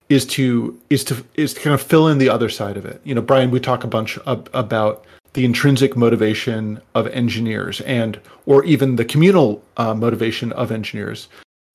[0.08, 3.00] is to is to is to kind of fill in the other side of it.
[3.04, 8.20] You know, Bryan, we talk a bunch ab- about the intrinsic motivation of engineers and
[8.44, 11.28] or even the communal uh, motivation of engineers.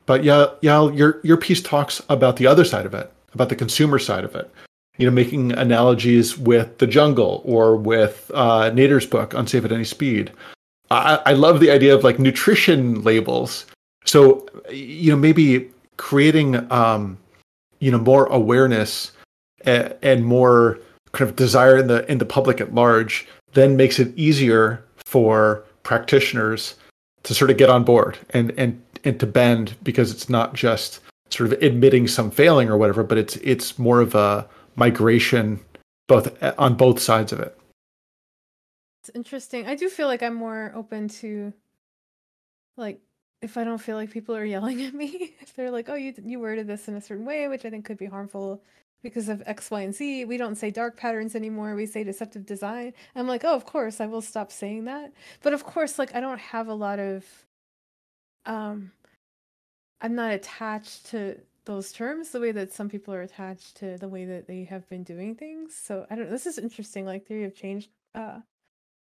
[0.06, 3.56] But yeah, yeah, your your piece talks about the other side of it, about the
[3.56, 4.52] consumer side of it.
[4.98, 9.84] You know, making analogies with the jungle or with uh, Nader's book, Unsafe at Any
[9.84, 10.32] Speed.
[10.90, 13.66] I, I love the idea of like nutrition labels.
[14.06, 17.18] So, you know, maybe creating, um,
[17.80, 19.12] you know, more awareness
[19.66, 20.80] and, and more
[21.12, 25.64] kind of desire in the in the public at large, then makes it easier for
[25.84, 26.76] practitioners
[27.24, 31.00] to sort of get on board and and and to bend because it's not just
[31.30, 35.60] sort of admitting some failing or whatever, but it's it's more of a migration
[36.08, 37.58] both on both sides of it.
[39.02, 39.68] It's interesting.
[39.68, 41.52] I do feel like I'm more open to
[42.78, 43.02] like
[43.42, 46.14] if I don't feel like people are yelling at me, if they're like, "Oh, you
[46.24, 48.62] you worded this in a certain way," which I think could be harmful
[49.04, 50.26] because of X, Y, and Z.
[50.26, 51.76] We don't say dark patterns anymore.
[51.76, 52.94] We say deceptive design.
[53.16, 55.12] I'm like, "Oh, of course, I will stop saying that."
[55.44, 57.26] But of course, like I don't have a lot of
[58.46, 58.92] um
[60.02, 64.08] I'm not attached to those terms the way that some people are attached to the
[64.08, 65.76] way that they have been doing things.
[65.76, 66.32] So I don't know.
[66.32, 68.40] this is interesting like theory of change uh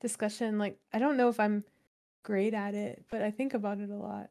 [0.01, 1.65] discussion like I don't know if I'm
[2.25, 4.31] great at it, but I think about it a lot.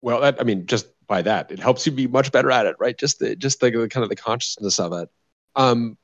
[0.00, 2.76] Well, that I mean, just by that, it helps you be much better at it,
[2.78, 2.96] right?
[2.96, 5.08] Just the just the, the kind of the consciousness of it.
[5.56, 5.96] Um,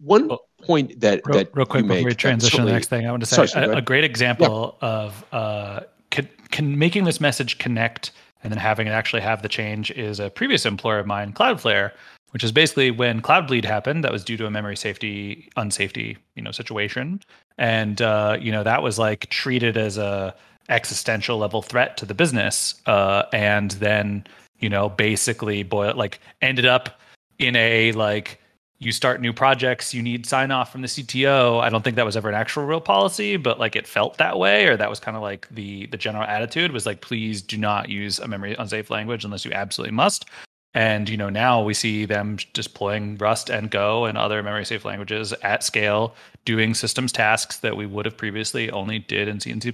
[0.00, 2.72] one Well, point that real, that real quick you before make we transition to the
[2.72, 6.28] next thing, I want to say Sorry, sorry, a, a great example of uh, can,
[6.50, 10.30] can making this message connect and then having it actually have the change is a
[10.30, 11.92] previous employer of mine, Cloudflare,
[12.30, 14.04] which is basically when Cloudbleed happened.
[14.04, 17.20] That was due to a memory safety unsafety you know situation,
[17.58, 20.34] and uh, you know that was like treated as a
[20.68, 24.24] existential level threat to the business, uh, and then
[24.58, 27.00] you know basically boil like ended up
[27.38, 28.40] in a like
[28.80, 31.60] you start new projects, you need sign off from the CTO.
[31.60, 34.38] I don't think that was ever an actual real policy, but like it felt that
[34.38, 37.58] way, or that was kind of like the the general attitude was like, please do
[37.58, 40.24] not use a memory unsafe language unless you absolutely must.
[40.72, 44.86] And you know now we see them deploying Rust and Go and other memory safe
[44.86, 46.14] languages at scale,
[46.46, 49.72] doing systems tasks that we would have previously only did in C and C++,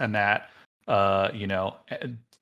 [0.00, 0.50] and that
[0.86, 1.76] uh, you know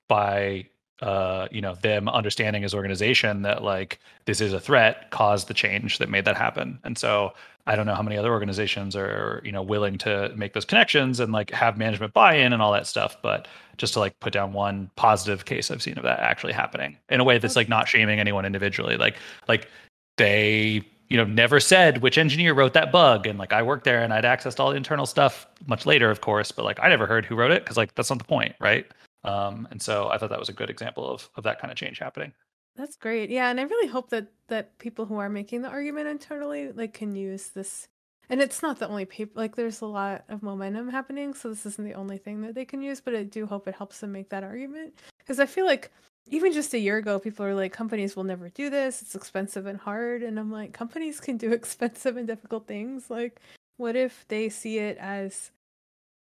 [0.07, 0.67] by
[1.01, 5.53] uh, you know them understanding as organization that like this is a threat caused the
[5.53, 6.79] change that made that happen.
[6.83, 7.33] And so
[7.67, 11.19] I don't know how many other organizations are you know willing to make those connections
[11.19, 14.53] and like have management buy-in and all that stuff, but just to like put down
[14.53, 17.87] one positive case I've seen of that actually happening in a way that's like not
[17.87, 18.97] shaming anyone individually.
[18.97, 19.69] Like like
[20.17, 24.01] they you know never said which engineer wrote that bug and like I worked there
[24.01, 27.05] and I'd accessed all the internal stuff much later of course, but like I never
[27.05, 28.87] heard who wrote it because like that's not the point, right?
[29.27, 31.77] Um, and so I thought that was a good example of of that kind of
[31.77, 32.33] change happening.
[32.75, 33.29] That's great.
[33.29, 36.93] Yeah, and I really hope that that people who are making the argument internally like
[36.93, 37.87] can use this.
[38.29, 39.31] And it's not the only paper.
[39.35, 42.65] Like, there's a lot of momentum happening, so this isn't the only thing that they
[42.65, 42.99] can use.
[42.99, 45.91] But I do hope it helps them make that argument because I feel like
[46.29, 49.01] even just a year ago, people were like, companies will never do this.
[49.01, 50.23] It's expensive and hard.
[50.23, 53.09] And I'm like, companies can do expensive and difficult things.
[53.09, 53.39] Like,
[53.77, 55.51] what if they see it as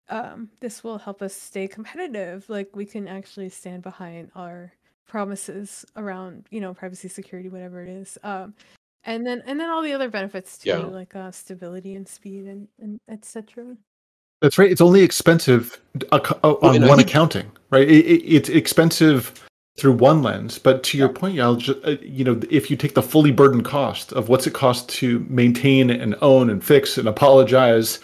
[0.09, 2.47] um, this will help us stay competitive?
[2.49, 4.73] Like, we can actually stand behind our
[5.07, 8.55] promises around you know privacy security whatever it is um
[9.03, 10.77] and then and then all the other benefits too Yeah.
[10.79, 13.77] like uh stability and speed and, and etc
[14.41, 14.69] That's right.
[14.71, 15.79] It's only expensive
[16.11, 17.87] uh, Well, on one think- accounting, right?
[17.87, 19.31] It, it, it's expensive
[19.77, 20.57] through one lens.
[20.59, 23.63] But to your point, Yael, just, uh, you know, if you take the fully burdened
[23.65, 27.99] cost of what's it cost to maintain and own and fix and apologize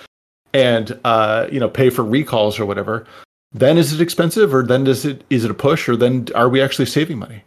[0.54, 3.06] and uh, you know pay for recalls or whatever,
[3.52, 6.50] then is it expensive or then does it is it a push or then are
[6.50, 7.44] we actually saving money?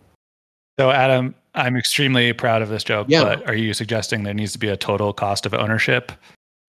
[0.79, 3.23] So Adam, I'm extremely proud of this joke, Yeah.
[3.25, 6.11] but are you suggesting there needs to be a total cost of ownership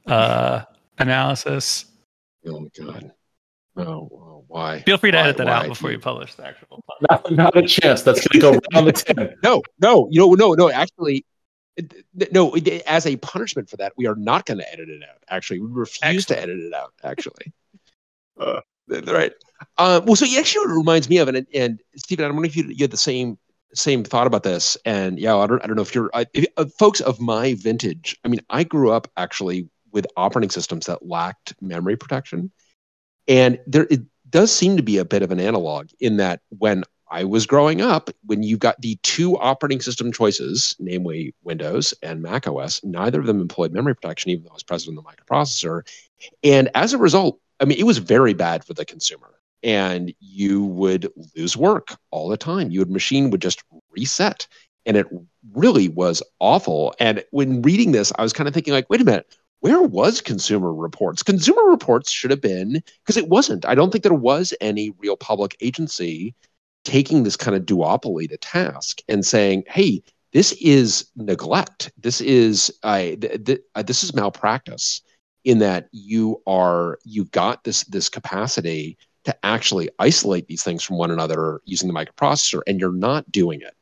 [0.07, 0.61] uh,
[0.99, 1.85] analysis?
[2.47, 3.11] Oh my god.
[3.77, 4.81] Oh, oh, why?
[4.83, 6.81] Feel free to Why- edit that out before you publish the actual.
[7.09, 8.03] Not, not a chance.
[8.03, 9.35] That's going to go right on the tin.
[9.43, 10.69] No, no, you know, no, no.
[10.69, 11.25] Actually, it-
[12.31, 12.55] no.
[12.87, 15.23] As a punishment for that, we are not going to edit it out.
[15.29, 16.93] Actually, we refuse to edit it out.
[17.03, 17.53] Actually,
[18.39, 19.33] uh, right.
[19.77, 22.55] Uh, well, so actually, it reminds me of, and and Stephen, I don't know if
[22.55, 23.37] you, you had the same
[23.73, 26.45] same thought about this, and yeah, I don't, I don't know if you're I, if,
[26.57, 28.17] uh, folks of my vintage.
[28.23, 32.51] I mean, I grew up actually with operating systems that lacked memory protection,
[33.27, 36.83] and there it does seem to be a bit of an analog in that when
[37.09, 42.21] I was growing up, when you got the two operating system choices, namely Windows and
[42.21, 45.03] Mac OS, neither of them employed memory protection, even though it was present in the
[45.03, 45.87] microprocessor.
[46.43, 49.31] And as a result, I mean, it was very bad for the consumer.
[49.63, 52.71] And you would lose work all the time.
[52.71, 54.47] Your machine would just reset.
[54.85, 55.07] And it
[55.53, 56.93] really was awful.
[56.99, 60.21] And when reading this, I was kind of thinking, like, wait a minute, where was
[60.21, 61.23] Consumer Reports?
[61.23, 63.65] Consumer Reports should have been, because it wasn't.
[63.65, 66.35] I don't think there was any real public agency
[66.85, 70.01] taking this kind of duopoly to task and saying, "Hey,
[70.35, 71.91] this is neglect.
[71.97, 75.01] This is uh, th- th- uh, this is malpractice
[75.45, 80.97] in that you are you've got this this capacity to actually isolate these things from
[80.97, 83.75] one another using the microprocessor, and you're not doing it.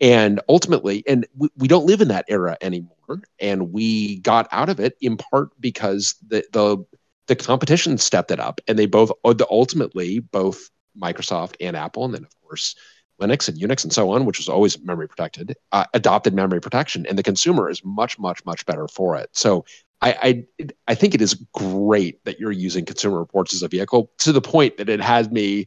[0.00, 4.68] And ultimately, and we, we don't live in that era anymore, and we got out
[4.68, 6.84] of it in part because the the
[7.28, 10.68] the competition stepped it up, and they both ultimately both
[11.00, 12.74] Microsoft and Apple, and then of course
[13.20, 17.06] Linux and Unix and so on, which was always memory protected, uh, adopted memory protection,
[17.06, 19.30] and the consumer is much, much, much better for it.
[19.32, 19.64] So
[20.02, 24.10] I, I, I think it is great that you're using Consumer Reports as a vehicle
[24.18, 25.66] to the point that it has me.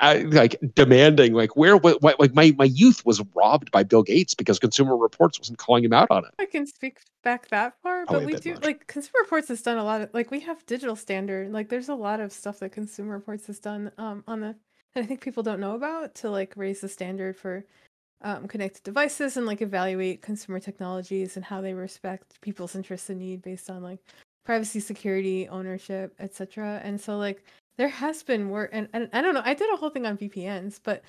[0.00, 4.02] uh, like demanding, like where, what, what, like my my youth was robbed by Bill
[4.02, 6.32] Gates because Consumer Reports wasn't calling him out on it.
[6.38, 8.64] I can speak back that far, but a we do much.
[8.64, 11.50] like Consumer Reports has done a lot of like we have digital standard.
[11.52, 14.56] Like there's a lot of stuff that Consumer Reports has done um on the
[14.94, 17.64] that I think people don't know about to like raise the standard for
[18.22, 23.20] um, connected devices and like evaluate consumer technologies and how they respect people's interests and
[23.20, 24.00] need based on like
[24.44, 26.80] privacy, security, ownership, etc.
[26.82, 27.44] And so like
[27.76, 30.18] there has been work and, and I don't know, I did a whole thing on
[30.18, 31.02] VPNs, but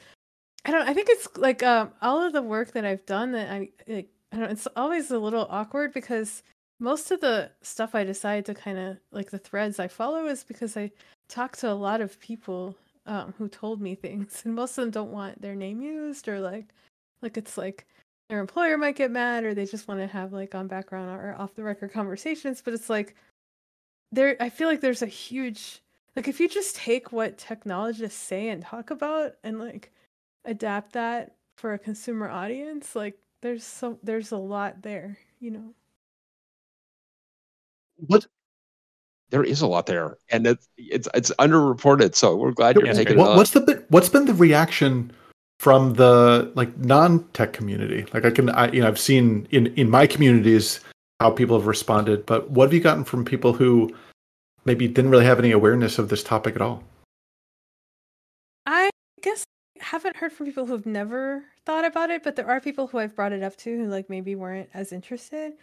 [0.65, 3.49] I don't I think it's like um all of the work that I've done that
[3.49, 6.43] I like I don't it's always a little awkward because
[6.79, 10.43] most of the stuff I decide to kind of like the threads I follow is
[10.43, 10.91] because I
[11.27, 12.75] talk to a lot of people
[13.09, 16.39] um, who told me things, and most of them don't want their name used or
[16.39, 16.67] like
[17.21, 17.87] like it's like
[18.29, 21.35] their employer might get mad or they just want to have like on background or
[21.37, 22.61] off the record conversations.
[22.61, 23.15] But it's like
[24.11, 25.81] there I feel like there's a huge
[26.15, 29.91] like if you just take what technologists say and talk about and like
[30.45, 35.73] adapt that for a consumer audience, like there's so there's a lot there, you know.
[37.97, 38.27] What?
[39.31, 42.15] There is a lot there, and it's it's it's underreported.
[42.15, 43.17] So we're glad you're Yeah, taking great.
[43.17, 43.37] it What, on.
[43.37, 45.11] what's the bit- what's been the reaction
[45.59, 48.05] from the like non-tech community?
[48.13, 50.79] Like I can, I, you know, I've seen in in my communities
[51.19, 53.93] how people have responded, but what have you gotten from people who
[54.65, 56.83] maybe didn't really have any awareness of this topic at all?
[58.65, 58.89] I
[59.21, 59.43] guess
[59.79, 62.97] I haven't heard from people who've never thought about it, but there are people who
[62.99, 65.53] I've brought it up to who like maybe weren't as interested.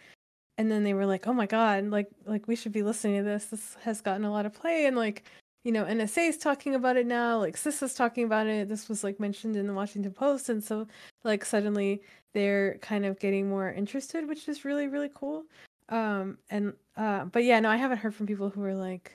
[0.57, 3.23] And then they were like, "Oh my god, like like we should be listening to
[3.23, 3.45] this.
[3.45, 5.23] This has gotten a lot of play and like,
[5.63, 8.69] you know, NSA is talking about it now, like CIS is talking about it.
[8.69, 10.87] This was like mentioned in the Washington Post and so
[11.23, 12.01] like suddenly
[12.33, 15.45] they're kind of getting more interested, which is really really cool.
[15.89, 19.11] Um and uh but yeah, no, I haven't heard from people who were like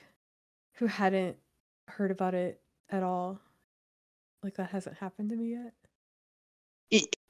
[0.75, 1.37] who hadn't
[1.87, 3.39] heard about it at all.
[4.43, 5.73] Like that hasn't happened to me yet.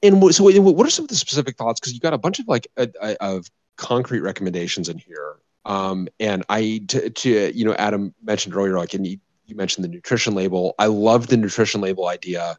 [0.02, 1.80] And so, what are some of the specific thoughts?
[1.80, 5.36] Because you got a bunch of like uh, uh, of concrete recommendations in here.
[5.64, 9.18] Um, and I, to, to you know, Adam mentioned earlier, like, and you,
[9.54, 10.74] mentioned the nutrition label.
[10.78, 12.56] I love the nutrition label idea.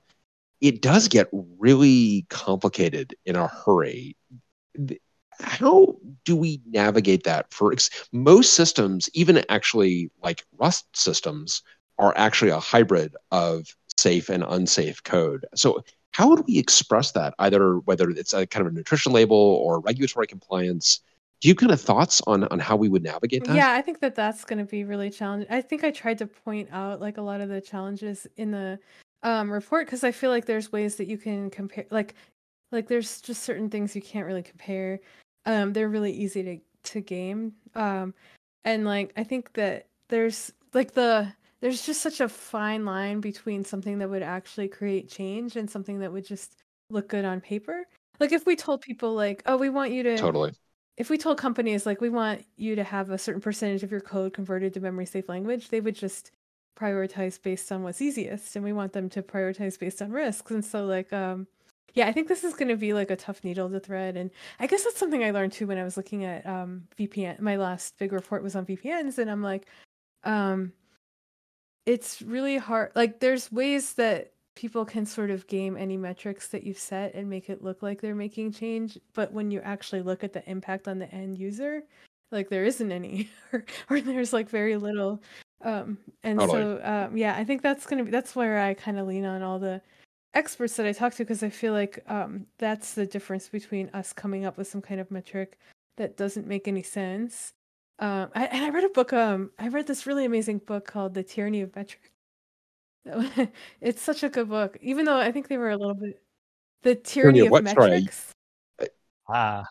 [0.61, 4.15] It does get really complicated in a hurry.
[5.39, 7.51] How do we navigate that?
[7.51, 11.63] For ex- most systems, even actually like Rust systems,
[11.97, 13.67] are actually a hybrid of
[14.05, 15.45] safe and unsafe code.
[15.55, 19.43] So how would we express that either whether it's a kind of a nutrition label
[19.65, 21.01] or regulatory compliance
[21.41, 23.99] do you kind of thoughts on on how we would navigate that Yeah, I think
[23.99, 25.47] that that's going to be really challenging.
[25.51, 28.79] I think I tried to point out like a lot of the challenges in the
[29.23, 32.15] um, report because I feel like there's ways that you can compare, like,
[32.71, 34.99] like there's just certain things you can't really compare.
[35.45, 36.57] Um, they're really easy to
[36.91, 37.53] to game.
[37.73, 38.13] Um,
[38.63, 41.31] and like I think that there's like the
[41.61, 45.99] there's just such a fine line between something that would actually create change and something
[45.99, 46.57] that would just
[46.89, 47.85] look good on paper.
[48.19, 50.53] Like if we told people like, oh, we want you to totally.
[50.97, 53.99] If we told companies like we want you to have a certain percentage of your
[53.99, 56.31] code converted to memory safe language, they would just
[56.79, 60.51] prioritize based on what's easiest and we want them to prioritize based on risks.
[60.51, 61.47] And so like um
[61.93, 64.29] yeah, I think this is going to be like a tough needle to thread and
[64.59, 67.39] I guess that's something I learned too when I was looking at um VPN.
[67.39, 69.67] My last big report was on VPNs and I'm like
[70.23, 70.73] um
[71.85, 76.63] it's really hard like there's ways that people can sort of game any metrics that
[76.63, 80.23] you've set and make it look like they're making change but when you actually look
[80.23, 81.83] at the impact on the end user
[82.31, 85.21] like there isn't any or, or there's like very little
[85.63, 86.61] um and Totally.
[86.61, 89.41] so um yeah i think that's gonna be that's where i kind of lean on
[89.41, 89.81] all the
[90.33, 94.11] experts that i talk to because i feel like um that's the difference between us
[94.11, 95.57] coming up with some kind of metric
[95.97, 97.53] that doesn't make any sense
[97.99, 101.13] um I, and i read a book um i read this really amazing book called
[101.13, 102.11] the tyranny of metric
[103.81, 106.21] it's such a good book even though i think they were a little bit
[106.83, 107.67] the tyranny, of of, what?
[107.67, 107.89] Sorry.
[107.91, 108.31] metrics
[109.27, 109.63] Ah,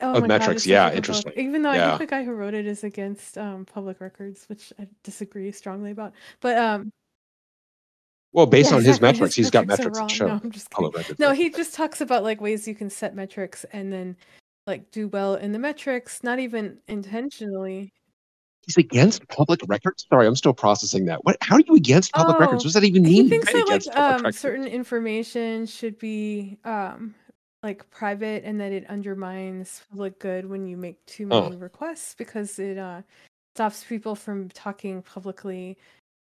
[0.00, 0.96] Oh Of my God, metrics, it's such a yeah, good book.
[0.96, 1.32] interesting.
[1.36, 1.88] Even though I Yeah.
[1.96, 5.92] think the guy who wrote it is against um, public records, which I disagree strongly
[5.92, 6.12] about.
[6.40, 6.90] But um,
[8.32, 10.08] Well, based yeah, on his exactly, metrics, he's got metrics are metrics wrong.
[10.08, 10.84] show No, I'm just kidding.
[10.84, 11.20] public records.
[11.20, 14.16] No, he just talks about like ways you can set metrics and then
[14.66, 17.92] like do well in the metrics, not even intentionally.
[18.66, 20.06] He's against public records.
[20.08, 21.22] Sorry, I'm still processing that.
[21.24, 21.36] What?
[21.42, 22.52] How are you against public records?
[22.52, 23.24] Oh, What does that even mean?
[23.26, 23.42] He mean?
[23.42, 23.52] thinks
[23.86, 27.14] that like um, certain information should be um,
[27.62, 31.42] like private and that it undermines public good when you make too Oh.
[31.42, 33.02] many requests because it uh,
[33.54, 35.76] stops people from talking publicly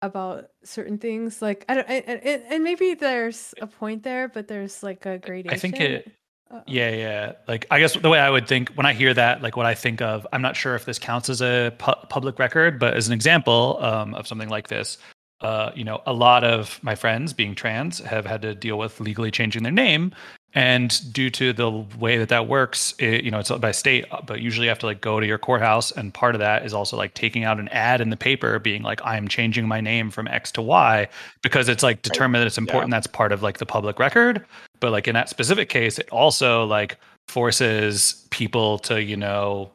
[0.01, 1.41] about certain things.
[1.41, 5.17] Like I don't, and, and, and maybe there's a point there, but there's like a
[5.17, 5.53] gradation.
[5.53, 6.09] I think it.
[6.51, 7.33] Uh, Yeah, yeah.
[7.47, 9.75] Like I guess the way I would think when I hear that, like what I
[9.75, 13.07] think of, I'm not sure if this counts as a pu- public record, but as
[13.07, 14.97] an example um, of something like this,
[15.41, 18.99] uh, you know, a lot of my friends being trans have had to deal with
[18.99, 20.11] legally changing their name,
[20.53, 21.69] and due to the
[21.99, 24.85] way that that works, it, you know, it's by state, but usually you have to
[24.85, 27.67] like go to your courthouse, and part of that is also like taking out an
[27.69, 31.07] ad in the paper, being like, "I'm changing my name from X to Y,"
[31.41, 32.91] because it's like determined that it's important.
[32.91, 34.45] That's part of like the public record
[34.79, 36.97] but like in that specific case it also like
[37.27, 39.69] forces people to you know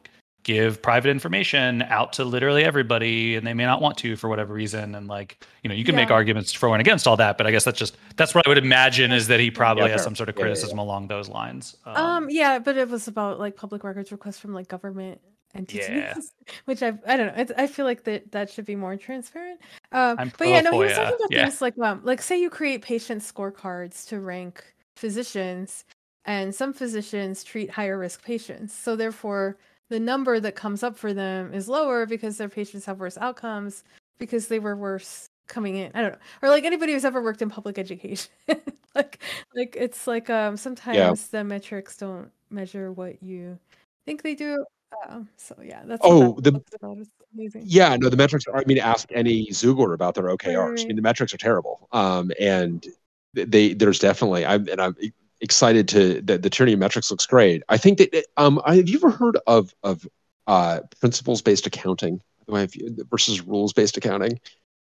[0.45, 4.53] give private information out to literally everybody and they may not want to for whatever
[4.53, 7.47] reason and like you know you can make arguments for and against all that but
[7.47, 10.03] i guess that's just that's what i would imagine is that he probably Yeah, has
[10.03, 10.53] some sort of Yeah, yeah, yeah.
[10.53, 14.53] criticism along those lines Um, yeah, but it was about like public records requests from
[14.53, 15.19] like government
[15.55, 16.13] entities, Yeah.
[16.65, 17.41] which I I don't know.
[17.41, 19.59] It's, I feel like that that should be more transparent.
[19.91, 21.43] Um, I'm but yeah, no, he was talking about yeah.
[21.43, 24.63] things like um, like say you create patient scorecards to rank
[24.95, 25.85] physicians,
[26.25, 29.57] and some physicians treat higher risk patients, so therefore
[29.89, 33.83] the number that comes up for them is lower because their patients have worse outcomes
[34.17, 35.91] because they were worse coming in.
[35.93, 38.31] I don't know, or like anybody who's ever worked in public education,
[38.95, 39.19] like
[39.55, 43.59] like it's like um sometimes the metrics don't measure what you
[44.05, 44.65] think they do.
[45.09, 46.97] Um, so yeah, that's Oh, that the- book's about.
[46.99, 47.63] It's amazing.
[47.65, 48.57] Yeah, no, the metrics are.
[48.57, 50.81] I mean, ask any Googler about their OKRs.
[50.83, 51.87] I mean, the metrics are terrible.
[51.91, 52.85] Um, and
[53.33, 54.45] they there's definitely.
[54.45, 54.95] I'm and I'm
[55.41, 57.63] excited to that the tyranny of metrics looks great.
[57.69, 60.07] I think that um, I- have you ever heard of of
[60.47, 64.39] uh, principles based accounting versus rules based accounting?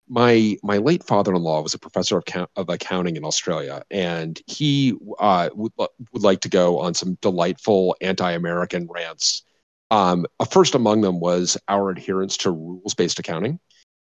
[0.08, 2.24] My my late father in law was a professor of
[2.56, 5.72] of accounting in Australia, and he uh, would
[6.12, 9.42] would like to go on some delightful anti American rants
[9.90, 13.60] um, uh, first among them was our adherence to rules based accounting.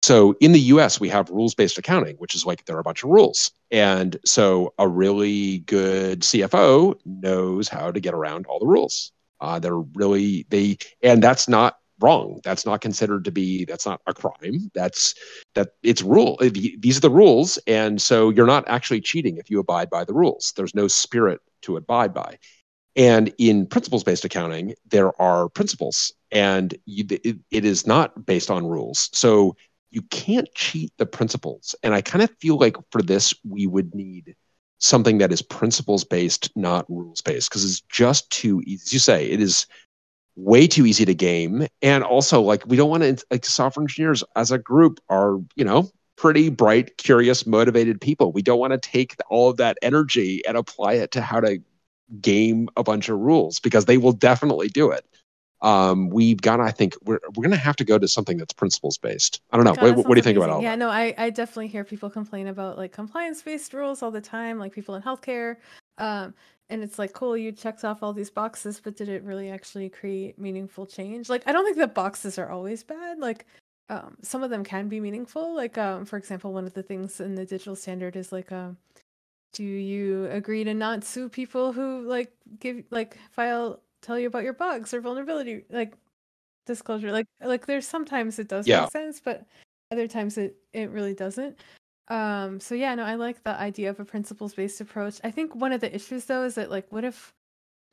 [0.02, 2.84] So in the US, we have rules based accounting, which is like there are a
[2.84, 3.50] bunch of rules.
[3.70, 9.12] And so a really good CFO knows how to get around all the rules.
[9.40, 12.40] Uh, they're really, they, and that's not wrong.
[12.44, 14.70] That's not considered to be, that's not a crime.
[14.72, 15.14] That's,
[15.54, 16.38] that it's rule.
[16.40, 17.58] uh, These are the rules.
[17.66, 20.52] And so you're not actually cheating if you abide by the rules.
[20.56, 22.38] There's no spirit to abide by.
[22.96, 28.50] And in principles based accounting, there are principles, and you, it, it is not based
[28.50, 29.08] on rules.
[29.12, 29.56] So
[29.90, 31.74] you can't cheat the principles.
[31.82, 34.36] And I kind of feel like for this, we would need
[34.78, 38.82] something that is principles based, not rules based, because it's just too easy.
[38.84, 39.66] As you say, it is
[40.36, 41.66] way too easy to game.
[41.82, 45.64] And also, like, we don't want to, like, software engineers as a group are, you
[45.64, 48.32] know, pretty bright, curious, motivated people.
[48.32, 51.58] We don't want to take all of that energy and apply it to how to
[52.20, 55.04] game a bunch of rules because they will definitely do it.
[55.60, 56.60] Um, we've got.
[56.60, 59.40] I think we're we're going to have to go to something that's principles based.
[59.50, 59.74] I don't know.
[59.74, 60.56] God, what, what do you think about amazing.
[60.56, 60.78] all Yeah, that?
[60.78, 64.58] no, I, I definitely hear people complain about like compliance based rules all the time,
[64.58, 65.56] like people in healthcare.
[65.98, 66.34] Um,
[66.70, 69.88] and it's like, cool, you checked off all these boxes, but did it really actually
[69.88, 71.28] create meaningful change?
[71.28, 73.18] Like, I don't think that boxes are always bad.
[73.18, 73.46] Like,
[73.88, 75.56] um, some of them can be meaningful.
[75.56, 78.76] Like, um, for example, one of the things in the digital standard is like, um,
[79.54, 84.44] do you agree to not sue people who like give like file tell you about
[84.44, 85.94] your bugs or vulnerability like
[86.66, 88.82] disclosure like like there's sometimes it does Yeah.
[88.82, 89.46] make sense but
[89.90, 91.58] other times it it really doesn't.
[92.08, 95.20] Um so yeah no i like the idea of a principles based approach.
[95.24, 97.32] I think one of the issues though is that like what if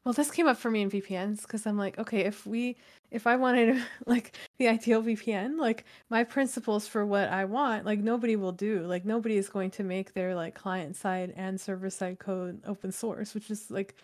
[0.05, 2.75] well this came up for me in vpns because i'm like okay if we
[3.11, 7.99] if i wanted like the ideal vpn like my principles for what i want like
[7.99, 8.81] nobody will do.
[8.81, 12.91] Like nobody is going to make their like client side and server side code open
[12.91, 13.95] source which is like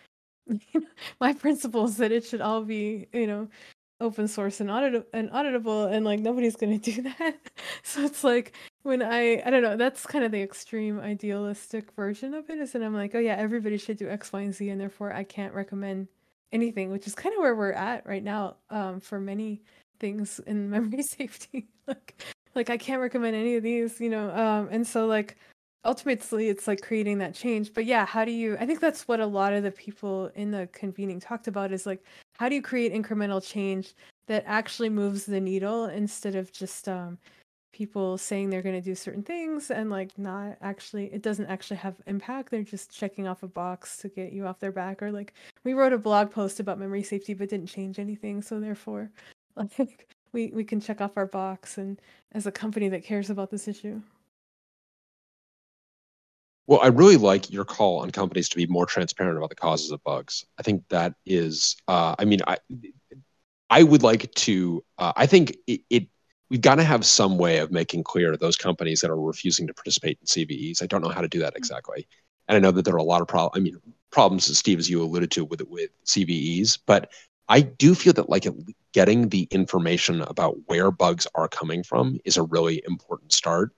[1.20, 3.48] my principle is that it should all be you know
[4.00, 7.38] open source and audit and auditable and like nobody's going to do that.
[7.84, 12.34] So it's like when i i don't know that's kind of the extreme idealistic version
[12.34, 14.70] of it is that i'm like oh yeah everybody should do x y and z
[14.70, 16.08] and therefore i can't recommend
[16.52, 19.62] anything which is kind of where we're at right now um, for many
[20.00, 21.68] things in memory safety.
[21.88, 22.22] Like
[22.56, 25.38] like i can't recommend any of these you know um, and so like
[25.84, 29.20] ultimately it's like creating that change but yeah how do you i think that's what
[29.20, 32.04] a lot of the people in the convening talked about is like
[32.38, 33.96] how do you create incremental change
[34.28, 37.18] that actually moves the needle instead of just um,
[37.74, 41.78] people saying they're going to do certain things and like not actually it doesn't actually
[41.78, 45.12] have impact they're just checking off a box to get you off their back or
[45.12, 49.10] like we wrote a blog post about memory safety but didn't change anything so therefore
[49.56, 52.02] like we we can check off our box and
[52.34, 54.02] as a company that cares about this issue
[56.68, 59.92] Well, I really like your call on companies to be more transparent about the causes
[59.92, 60.46] of bugs.
[60.58, 62.58] I think that is, uh, I mean, I,
[63.70, 64.84] I would like to.
[64.98, 66.08] Uh, I think it, it
[66.50, 69.74] we've got to have some way of making clear those companies that are refusing to
[69.74, 70.84] participate in CVEs.
[70.84, 72.08] I don't know how to do that exactly,
[72.48, 73.54] and I know that there are a lot of problems.
[73.56, 73.78] I mean,
[74.12, 77.12] problems, as Steve, as you alluded to, with with CVEs, but
[77.48, 78.46] I do feel that like
[78.94, 83.72] getting the information about where bugs are coming from is a really important start.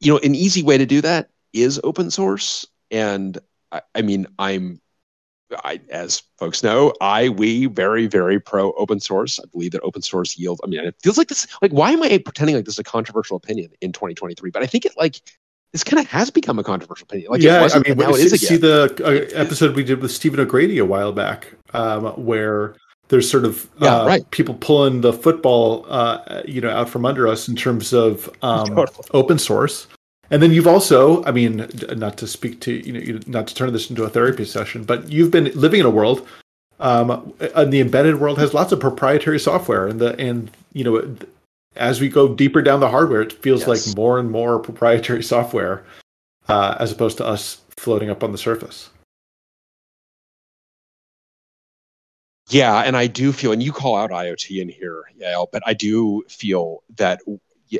[0.00, 3.38] You know, an easy way to do that is open source, and
[3.72, 4.80] I, I mean, I'm
[5.64, 9.38] I, as folks know, I we very very pro open source.
[9.40, 10.60] I believe that open source yield.
[10.64, 11.46] I mean, it feels like this.
[11.62, 14.50] Like, why am I pretending like this is a controversial opinion in 2023?
[14.50, 15.20] But I think it like
[15.72, 17.30] this kind of has become a controversial opinion.
[17.30, 20.10] Like, yeah, I mean, now it see, is see the uh, episode we did with
[20.10, 22.74] Stephen O'Grady a while back, um, where
[23.08, 24.30] there's sort of Yeah, uh, right.
[24.30, 28.86] people pulling the football, uh, you know, out from under us in terms of um,
[29.12, 29.86] open source.
[30.30, 33.72] And then you've also, I mean, not to speak to you know, not to turn
[33.72, 36.26] this into a therapy session, but you've been living in a world,
[36.78, 41.16] um, and the embedded world has lots of proprietary software, and the and you know,
[41.76, 43.88] as we go deeper down the hardware, it feels Yes.
[43.88, 45.84] like more and more proprietary software,
[46.48, 48.90] uh, as opposed to us floating up on the surface.
[52.50, 55.74] Yeah, and I do feel, and you call out IoT in here, Yael, but I
[55.74, 57.20] do feel that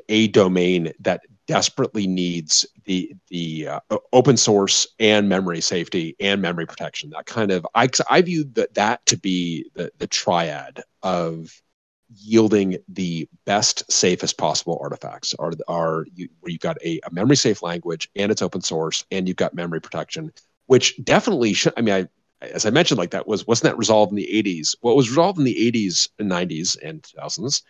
[0.09, 3.81] a domain that desperately needs the the uh,
[4.13, 7.11] open source and memory safety and memory protection.
[7.11, 11.51] That kind of I I view that that to be the the triad of
[12.09, 17.37] yielding the best safest possible artifacts are are you, where you've got a, a memory
[17.37, 20.33] safe language and it's open source and you've got memory protection
[20.67, 22.09] which definitely should i mean i
[22.43, 24.75] as I mentioned, like that was wasn't that resolved in the 80s?
[24.81, 27.61] What was resolved in the 80s and 90s and 2000s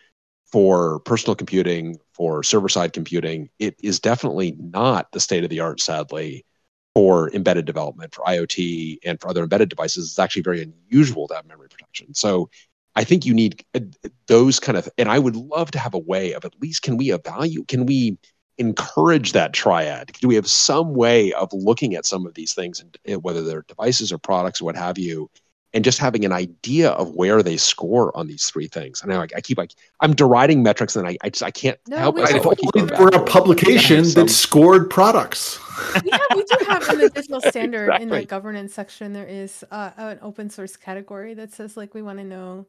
[0.51, 5.61] for personal computing, for server side computing, it is definitely not the state of the
[5.61, 6.45] art, sadly,
[6.93, 10.09] for embedded development, for IoT, and for other embedded devices.
[10.09, 12.13] It's actually very unusual to have memory protection.
[12.13, 12.49] So
[12.95, 13.79] I think you need uh,
[14.27, 16.97] those kind of, and I would love to have a way of at least can
[16.97, 18.17] we evaluate, can we
[18.57, 20.11] encourage that triad?
[20.19, 23.63] Do we have some way of looking at some of these things, and whether they're
[23.67, 25.29] devices or products or what have you,
[25.73, 29.01] and just having an idea of where they score on these three things?
[29.01, 31.97] And I, I keep like I'm deriding metrics, and I I, just, I can't No,
[31.97, 32.45] help we- myself.
[32.45, 35.59] If I keep only going there were back a publication that scored products.
[36.03, 39.13] yeah, we do have an additional digital standard in the governance section.
[39.13, 42.67] There is uh, an open source category that says like we want to know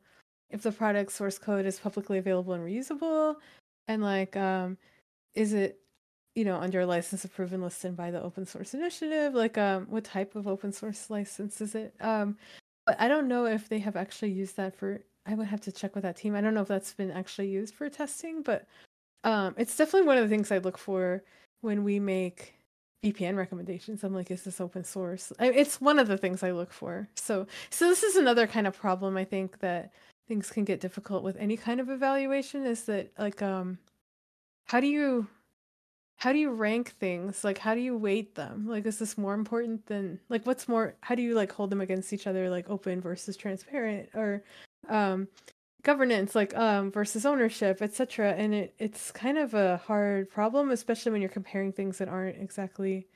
[0.51, 3.37] if the product source code is publicly available and reusable,
[3.89, 4.79] and like um,
[5.35, 5.79] is it
[6.35, 9.35] you know under a license approved and listed by the open source initiative?
[9.35, 11.95] Like um, what type of open source license is it?
[12.01, 12.37] Um,
[12.87, 15.03] but I don't know if they have actually used that for.
[15.25, 16.35] I would have to check with that team.
[16.35, 18.67] I don't know if that's been actually used for testing, but
[19.25, 21.23] um, it's definitely one of the things I look for
[21.61, 22.55] when we make
[23.05, 24.03] VPN recommendations.
[24.03, 25.33] I'm like, is this open source?
[25.39, 27.09] I, it's one of the things I look for.
[27.15, 29.93] So, so this is another kind of problem I think that
[30.29, 33.79] things can get difficult with any kind of evaluation is that like um
[34.65, 35.27] how do you
[36.17, 37.45] how do you rank things?
[37.45, 38.67] Like how do you weight them?
[38.69, 41.81] Like is this more important than like what's more how do you like hold them
[41.81, 44.43] against each other like open versus transparent or
[44.89, 45.29] um
[45.83, 51.11] governance like um versus ownership etc and it it's kind of a hard problem especially
[51.11, 53.07] when you're comparing things that aren't exactly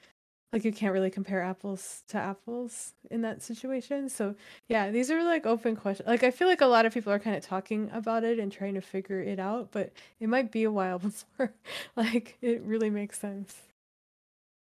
[0.53, 4.09] like you can't really compare apples to apples in that situation.
[4.09, 4.35] So
[4.69, 7.19] yeah these are like open questions like i feel like a lot of people are
[7.19, 10.65] kind of talking about it and trying to figure it out but it might be
[10.65, 11.53] a while before
[11.97, 13.55] like it really makes sense.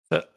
[0.10, 0.32] But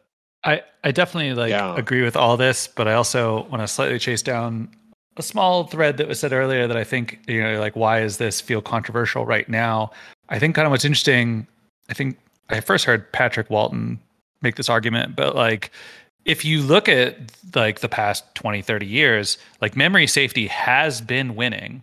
[0.45, 1.77] i i definitely like Yeah.
[1.77, 4.69] agree with all this but i also want to slightly chase down
[5.17, 8.17] a small thread that was said earlier that i think you know like why is
[8.19, 9.91] this feel controversial right now?
[10.29, 11.47] I think kind of what's interesting
[11.89, 12.19] i think
[12.51, 13.99] i first heard patrick walton
[14.43, 15.71] make this argument but like
[16.25, 17.17] if you look at
[17.55, 21.83] like the past 20 30 years like memory safety has been winning.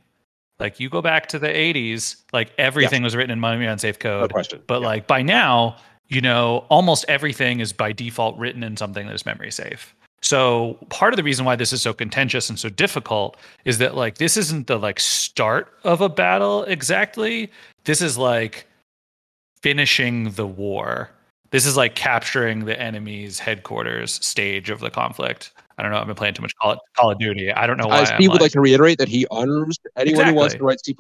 [0.59, 4.21] Like you go back to the 80s like everything was written in memory unsafe No
[4.21, 4.61] code question.
[4.67, 4.87] but Yeah.
[4.87, 5.75] like by now
[6.07, 9.93] you know almost everything is by default written in something that is memory safe.
[10.23, 13.95] So part of the reason why this is so contentious and so difficult is that
[13.95, 17.51] like this isn't the like start of a battle exactly.
[17.85, 18.65] This is like
[19.61, 21.09] finishing the war
[21.51, 26.07] this is like capturing the enemy's headquarters stage of the conflict i don't know i've
[26.07, 28.51] been playing too much call, call of duty i don't know why Steve would like-
[28.51, 30.93] to reiterate that he honors anyone who wants to write C++.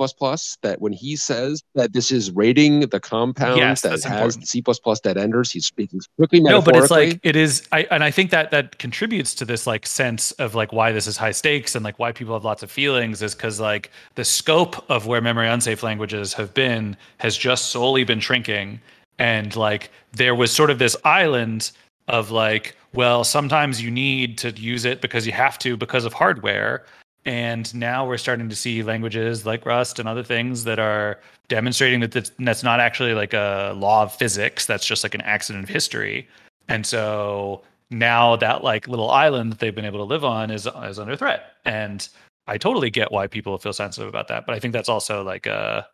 [0.61, 4.47] That when he says that this is raiding the compound Yes, that has important.
[4.47, 4.63] C++
[5.03, 8.31] dead enders, he's speaking strictly no but it's like it is i and i think
[8.31, 11.83] that that contributes to this like sense of like why this is high stakes and
[11.83, 15.47] like why people have lots of feelings is because like the scope of where memory
[15.47, 18.79] unsafe languages have been has just solely been shrinking
[19.19, 21.71] and like there was sort of this island
[22.07, 26.13] of like well sometimes you need to use it because you have to because of
[26.13, 26.85] hardware.
[27.25, 31.99] And now we're starting to see languages like rust and other things that are demonstrating
[31.99, 34.65] that that's, not actually like a law of physics.
[34.65, 36.29] That's just like an accident of history.
[36.69, 40.67] And so now that like little island that they've been able to live on is
[40.83, 41.53] is under threat.
[41.65, 42.07] And
[42.47, 45.45] i totally get why people feel sensitive about that but i think that's also like
[45.45, 45.85] a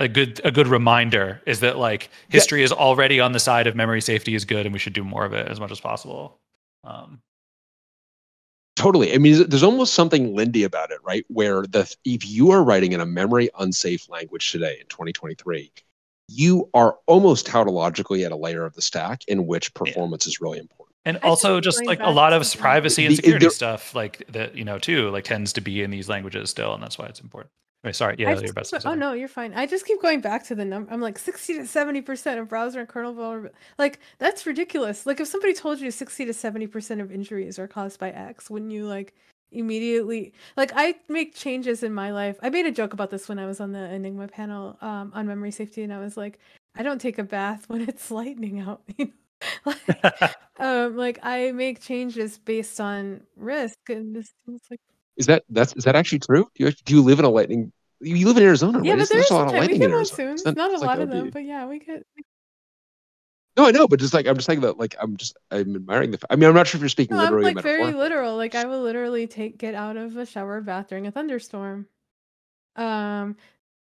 [0.00, 3.74] a good a good reminder is that like history is already on the side of
[3.74, 6.38] memory safety is good and we should do more of it as much as possible
[6.84, 7.20] um
[8.76, 9.12] Totally.
[9.12, 11.24] I mean, there's almost something Lindy about it, right?
[11.26, 15.72] Where the if you are writing in a memory unsafe language today in 2023,
[16.28, 20.58] you are almost tautologically at a layer of the stack in which performance is really
[20.60, 20.94] important.
[21.04, 24.24] and I also just like a lot of privacy and The- security there- stuff like
[24.30, 27.06] that you know too like tends to be in these languages still and that's why
[27.06, 27.50] it's important
[27.84, 29.54] Anyway, sorry yeah just about to oh no, you're fine.
[29.54, 30.92] I just keep going back to the number.
[30.92, 33.54] I'm like 60 to 70 percent of browser and kernel vulnerability.
[33.78, 35.06] Like that's ridiculous.
[35.06, 38.50] Like if somebody told you 60 to 70 percent of injuries are caused by X,
[38.50, 39.14] wouldn't you like
[39.52, 40.32] immediately?
[40.56, 42.36] Like I make changes in my life.
[42.42, 45.28] I made a joke about this when I was on the Enigma panel um, on
[45.28, 46.40] memory safety, and I was like,
[46.74, 48.82] I don't take a bath when it's lightning out.
[48.98, 49.12] You know?
[49.64, 54.80] like, um, like I make changes based on risk, and this seems like.
[55.18, 56.48] Is that that's is that actually true?
[56.54, 57.72] Do you do you live in a lightning?
[58.00, 59.00] You live in Arizona, Yeah, right?
[59.00, 59.96] but there's a lot of lightning in Arizona?
[60.28, 60.40] monsoons.
[60.42, 62.06] Isn't that- Not a it's like lot that of them, be- but yeah, we get.
[63.56, 66.12] No, I know, but just like I'm just saying that like I'm just I'm admiring
[66.12, 66.20] the.
[66.30, 68.36] I mean, I'm not sure if you're speaking No, I'm like very literal.
[68.36, 71.86] Like I will literally take get out of a shower bath during a thunderstorm.
[72.76, 73.36] Um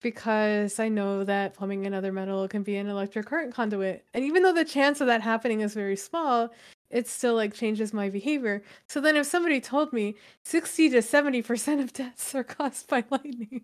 [0.02, 4.04] because I know that plumbing and other metal can be an electric current conduit.
[4.12, 6.50] And even though the chance of that happening is very small,
[6.92, 8.62] it still like changes my behavior.
[8.88, 13.62] So then if somebody told me 60 to 70% of deaths are caused by lightning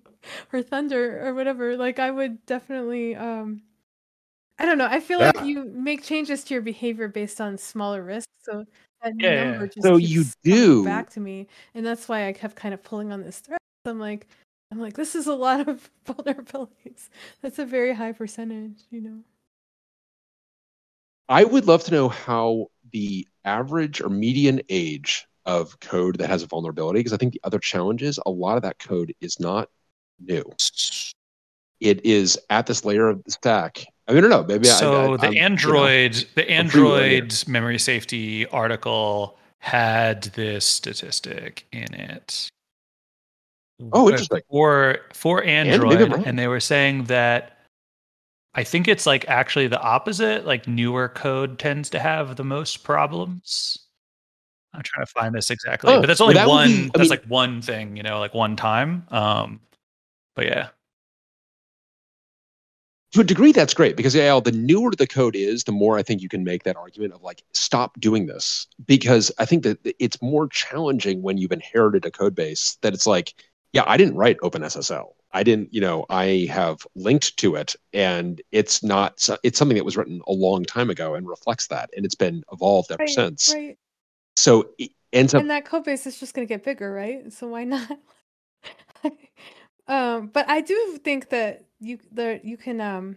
[0.53, 3.63] or thunder or whatever, like I would definitely um
[4.59, 4.89] I don't know.
[4.91, 5.27] I feel Yeah.
[5.33, 8.33] like you make changes to your behavior based on smaller risks.
[8.43, 8.65] So
[9.03, 12.57] that Yeah, number just So you do- back to me, and that's why I kept
[12.57, 13.59] kind of pulling on this thread.
[13.85, 14.27] I'm like,
[14.73, 17.09] I'm like, this is a lot of vulnerabilities.
[17.43, 19.21] That's a very high percentage, you know.
[21.29, 26.43] I would love to know how the average or median age of code that has
[26.43, 29.41] a vulnerability, because I think the other challenge is a lot of that code is
[29.41, 29.69] not
[30.21, 30.45] new.
[31.81, 33.85] It is at this layer of the stack.
[34.09, 34.45] I mean, I don't know.
[34.45, 36.59] Maybe I- so I, the I'm, you know, android the free will here.
[36.59, 42.49] android memory safety article had this statistic in it
[43.93, 44.41] Oh, interesting.
[44.51, 46.25] for for android wrong.
[46.27, 47.58] and they were saying that
[48.55, 52.83] i think it's like actually the opposite like newer code tends to have the most
[52.85, 53.79] problems
[54.75, 56.99] i'm trying to find this exactly Oh, but that's well, only that one be- that's
[57.01, 59.61] mean- like one thing you know like one time um
[60.35, 60.69] but yeah
[63.13, 66.03] to a degree, that's great because yeah, the newer the code is, the more I
[66.03, 68.67] think you can make that argument of like, stop doing this.
[68.87, 73.07] Because I think that it's more challenging when you've inherited a code base that it's
[73.07, 73.33] like
[73.73, 75.09] yeah, I didn't write OpenSSL.
[75.33, 79.85] I didn't, you know, I have linked to it and it's not, it's something that
[79.85, 81.91] was written a long time ago and reflects that.
[81.97, 83.53] And it's been evolved ever Right, since.
[83.53, 83.79] right.
[84.37, 87.33] So it ends up, and that code base is just going to get bigger, right?
[87.33, 87.99] So why not?
[89.89, 93.17] um, but I do think that you there you can um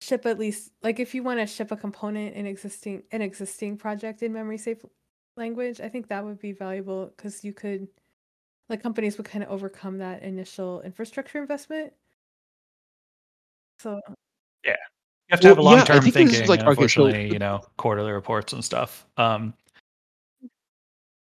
[0.00, 3.76] ship at least like if you want to ship a component in existing an existing
[3.76, 4.84] project in memory safe
[5.36, 7.88] language, I think that would be valuable because you could
[8.70, 11.92] like companies would kind of overcome that initial infrastructure investment.
[13.80, 14.00] So
[14.64, 14.76] yeah, You
[15.32, 16.48] have to have a Well, yeah, I long term think this is thinking.
[16.48, 19.06] like- and okay, so- unfortunately, you know, quarterly reports and stuff.
[19.16, 19.54] Um,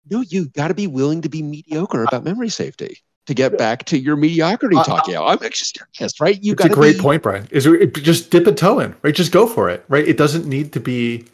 [0.09, 3.85] no, you got to be willing to be mediocre about memory safety to get back
[3.85, 5.07] to your mediocrity Uh, talk.
[5.07, 6.41] Yeah, I'm actually serious, right?
[6.43, 7.47] You got a great point, Bryan.
[7.51, 9.15] Is it, just dip a toe in, right?
[9.15, 10.07] Just go for it, right?
[10.07, 11.25] It doesn't need to be.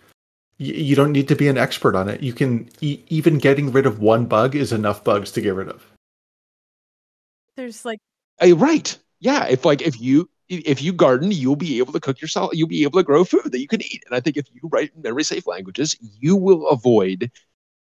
[0.57, 2.22] You, you don't need to be an expert on it.
[2.24, 5.68] You can e- even getting rid of one bug is enough bugs to get rid
[5.68, 5.86] of.
[7.55, 7.99] There's like
[8.41, 8.97] Uh, right.
[9.19, 9.45] Yeah.
[9.47, 12.51] If like if you if you garden, you'll be able to cook yourself.
[12.53, 14.03] You'll be able to grow food that you can eat.
[14.05, 17.31] And I think if you write in memory safe languages, you will avoid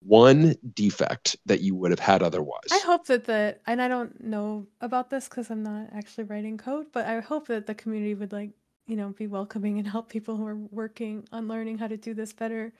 [0.01, 2.70] one defect that you would have had otherwise.
[2.72, 6.57] I hope that the and I don't know about this because I'm not actually writing
[6.57, 8.51] code, but I hope that the community would like
[8.88, 12.13] you know be welcoming and help people who are working on learning how to do
[12.13, 12.74] this better,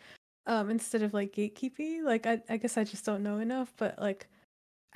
[0.48, 2.04] um, instead of like gatekeeping.
[2.04, 4.28] Like I, I guess I just don't know enough, but like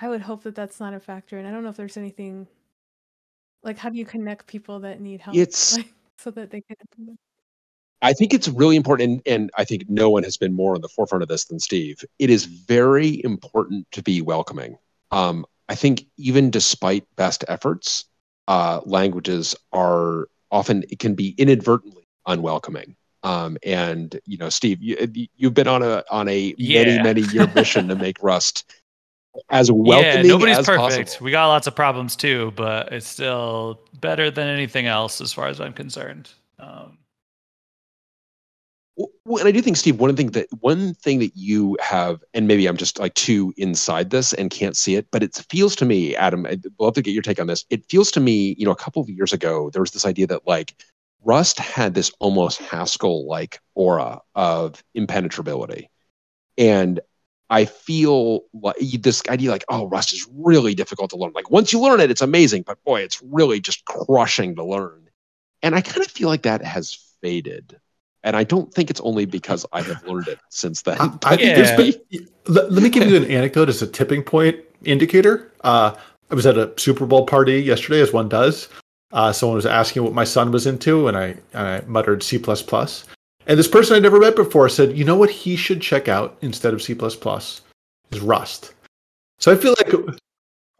[0.01, 1.37] I would hope that that's not a factor.
[1.37, 2.47] And I don't know if there's anything
[3.63, 7.17] like how do you connect people that need help, It's- like, so that they can.
[8.01, 10.79] I think it's really important, and, and I think no one has been more on
[10.79, 12.01] the forefront of this than Steve.
[12.17, 14.77] It is very important to be welcoming.
[15.11, 18.05] Um, I think even despite best efforts,
[18.47, 22.95] uh, languages are often it can be inadvertently unwelcoming.
[23.23, 24.95] Um, and you know, Steve, you,
[25.35, 28.71] you've been on a on a many many year mission to make Rust
[29.49, 31.07] as yeah, welcoming nobody's as perfect.
[31.07, 31.25] possible.
[31.25, 35.47] We got lots of problems too, but it's still better than anything else as far
[35.47, 36.31] as I'm concerned.
[36.59, 36.97] Um,
[39.23, 42.47] Well, and I do think, Steve, one thing that one thing that you have, and
[42.47, 45.85] maybe I'm just like too inside this and can't see it, but it feels to
[45.85, 47.63] me, Adam, I'd love to get your take on this.
[47.69, 50.27] It feels to me, you know, a couple of years ago, there was this idea
[50.27, 50.75] that like
[51.23, 55.89] Rust had this almost Haskell like aura of impenetrability.
[56.57, 56.99] And
[57.49, 61.31] I feel like this idea like, oh, Rust is really difficult to learn.
[61.33, 65.09] Like once you learn it, it's amazing, but boy, it's really just crushing to learn.
[65.63, 67.79] And I kind of feel like that has faded
[68.23, 70.97] and I don't think it's only because I have learned it since then.
[70.99, 71.75] I, I Yeah.
[71.75, 75.51] been, let, let me give you an anecdote as a tipping point indicator.
[75.63, 75.95] Uh,
[76.29, 78.67] I was at a Super Bowl party yesterday, as one does.
[79.11, 82.37] Uh, someone was asking what my son was into, and I, and I muttered C.
[83.49, 86.37] And this person I'd never met before said, you know what he should check out
[86.41, 88.73] instead of C is Rust.
[89.39, 90.19] So I feel like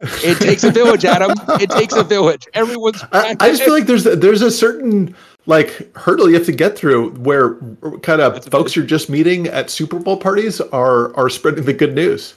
[0.22, 1.32] it takes a village, Adam.
[1.60, 2.46] It takes a village.
[2.54, 3.02] Everyone's.
[3.12, 5.16] I, I just feel like there's there's a certain
[5.46, 7.54] like hurdle you have to get through where
[8.02, 11.64] kind of That's a folks you're just meeting at Super Bowl parties are are spreading
[11.64, 12.34] the good news.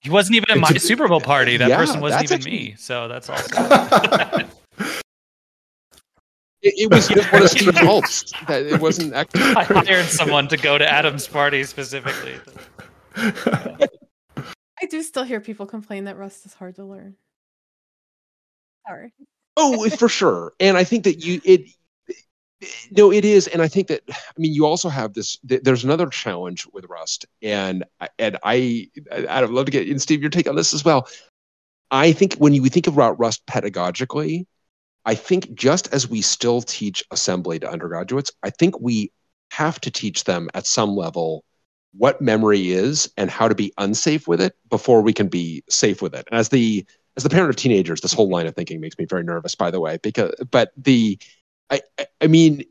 [0.00, 1.58] he wasn't even at my a- Super Bowl party.
[1.58, 2.74] That Yeah, person wasn't even actually- me.
[2.76, 4.48] So that's also.
[6.62, 8.32] it, it was just one of Steve Holtz.
[8.48, 9.14] That it wasn't.
[9.14, 12.34] Actually, I hired someone to go to Adam's party specifically.
[13.16, 17.16] I do still hear people complain that Rust is hard to learn.
[18.88, 19.12] Sorry.
[19.56, 20.54] oh, for sure.
[20.58, 21.62] And I think that you it.
[22.92, 25.36] No, it is, and I think that I mean you also have this.
[25.48, 27.84] th- There's another challenge with Rust, and
[28.18, 31.08] and I I'd love to get in Steve your take on this as well.
[31.90, 34.46] I think when you think about Rust pedagogically,
[35.04, 39.12] I think just as we still teach assembly to undergraduates, I think we
[39.50, 41.44] have to teach them at some level
[41.94, 46.00] what memory is and how to be unsafe with it before we can be safe
[46.00, 46.26] with it.
[46.30, 46.86] And as the
[47.16, 49.70] as the parent of teenagers, this whole line of thinking makes me very nervous, by
[49.70, 51.18] the way, because but the
[51.70, 51.82] I
[52.20, 52.64] I, mean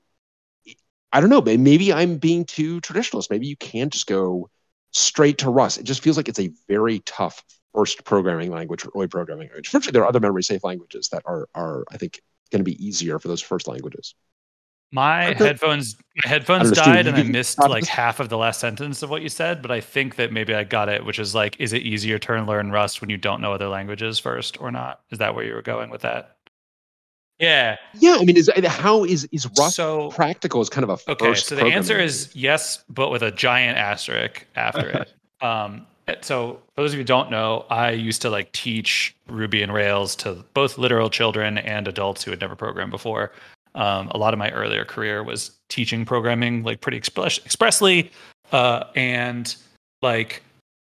[1.14, 3.30] I don't know, maybe I'm being too traditionalist.
[3.30, 4.50] Maybe you can't just go
[4.92, 5.78] straight to Rust.
[5.78, 7.44] It just feels like it's a very tough
[7.74, 9.70] first programming language or early programming language.
[9.70, 12.86] Fortunately, there are other memory safe languages that are are I think going to be
[12.86, 14.16] easier for those first languages.
[14.94, 19.10] My headphones my headphones died and I missed like half of the last sentence of
[19.10, 21.72] what you said, but I think that maybe I got it, which is like, is
[21.72, 25.00] it easier to learn Rust when you don't know other languages first or not?
[25.10, 26.36] Is that where you were going with that?
[27.40, 27.78] Yeah.
[27.94, 30.60] Yeah, I mean, is how is is Rust So practical?
[30.60, 34.46] Is kind of a okay, so the answer is yes, but with a giant asterisk
[34.56, 35.14] after it.
[35.42, 35.88] Um,
[36.22, 39.74] so for those of you who don't know, I used to like teach Ruby and
[39.74, 43.32] Rails to both literal children and adults who had never programmed before.
[43.76, 48.12] Um, a lot of my earlier career was teaching programming like pretty express- expressly,
[48.52, 49.56] uh, and
[50.02, 50.44] like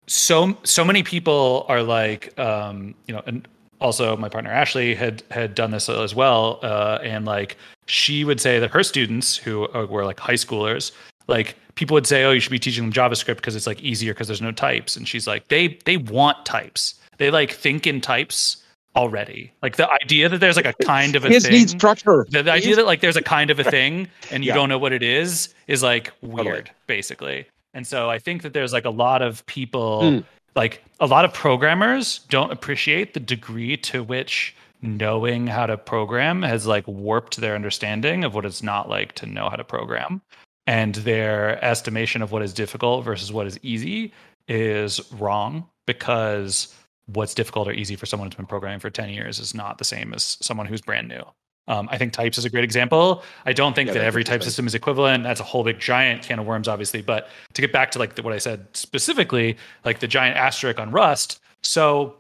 [0.08, 3.48] so so many people are like um you know and
[3.80, 8.40] also my partner ashley had had done this as well uh and like she would
[8.40, 10.92] say that her students who uh, were like high schoolers
[11.28, 14.14] like people would say oh you should be teaching them javascript because it's like easier
[14.14, 18.00] because there's no types and she's like they they want types they like think in
[18.02, 18.58] types
[18.96, 22.28] already like the idea that there's like a kind of a Kids thing need structure.
[22.30, 24.54] the, the idea that like there's a kind of a thing and you Yeah.
[24.56, 26.72] don't know what it is is like weird Totally.
[26.88, 30.20] basically and so i think that there's like a lot of people Hmm.
[30.56, 36.44] like a lot of programmers don't appreciate the degree to which knowing how to program
[36.44, 40.22] has like warped their understanding of what it's not like to know how to program
[40.68, 44.14] and their estimation of what is difficult versus what is easy
[44.48, 46.74] is wrong because
[47.08, 49.84] what's difficult or easy for someone who's been programming for 10 years is not the
[49.84, 51.24] same as someone who's brand new
[51.68, 53.24] um, I think types is a great example.
[53.46, 54.50] I don't think Yeah, that every type interesting.
[54.50, 55.24] system is equivalent.
[55.24, 57.02] That's a whole big giant can of worms, obviously.
[57.02, 60.80] But to get back to like the, what I said specifically, like the giant asterisk
[60.80, 61.40] on Rust.
[61.62, 62.18] So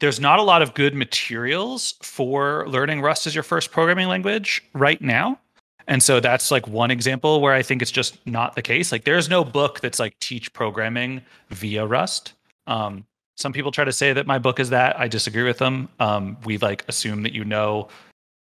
[0.00, 4.62] there's not a lot of good materials for learning Rust as your first programming language
[4.72, 5.38] right now.
[5.90, 8.92] And so that's like one example where I think it's just not the case.
[8.92, 11.20] Like there's no book that's like teach programming
[11.50, 12.34] via Rust.
[12.68, 13.04] Um,
[13.36, 14.98] some people try to say that my book is that.
[15.00, 15.88] I disagree with them.
[15.98, 17.88] Um, we like assume that you know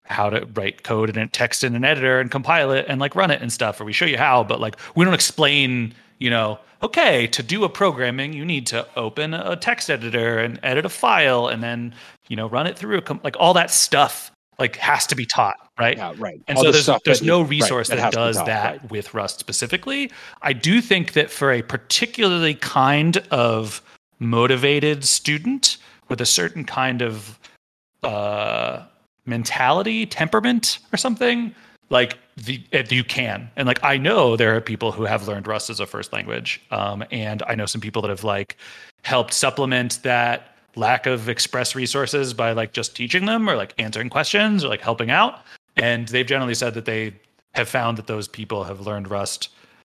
[0.05, 3.31] how to write code and text in an editor and compile it and like run
[3.31, 6.59] it and stuff, or we show you how, but like we don't explain, you know,
[6.83, 10.89] okay, to do a programming, you need to open a text editor and edit a
[10.89, 11.95] file and then,
[12.27, 15.97] you know, run it through like all that stuff like has to be taught, right?
[15.97, 16.41] Yeah, right.
[16.47, 18.37] And All so the there's there's no you- right, resource that, has to be does
[18.37, 18.91] taught, that right.
[18.91, 20.11] with Rust specifically.
[20.41, 23.81] I do think that for a particularly kind of
[24.19, 25.77] motivated student
[26.09, 27.39] with a certain kind of
[28.03, 28.83] uh,
[29.25, 31.55] mentality, temperament, or something,
[31.89, 33.49] like the you can.
[33.55, 36.61] And like I know there are people who have learned Rust as a first language,
[36.71, 38.57] um, and I know some people that have like
[39.03, 44.09] helped supplement that lack of express resources by like just teaching them or like answering
[44.09, 45.41] questions or like helping out.
[45.75, 47.13] And they've generally said that they
[47.53, 49.49] have found that those people have learned Rust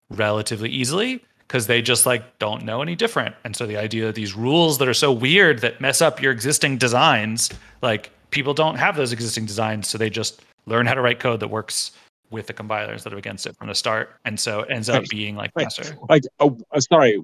[0.09, 3.35] relatively easily because they just like don't know any different.
[3.43, 6.31] And so the idea that these rules that are so weird that mess up your
[6.31, 7.49] existing designs,
[7.81, 11.39] like people don't have those existing designs, so they just learn how to write code
[11.39, 11.91] that works
[12.29, 14.15] with the compiler instead of against it from the start.
[14.25, 15.97] And so it ends up being like faster.
[16.07, 17.19] Like, oh, uh, sorry.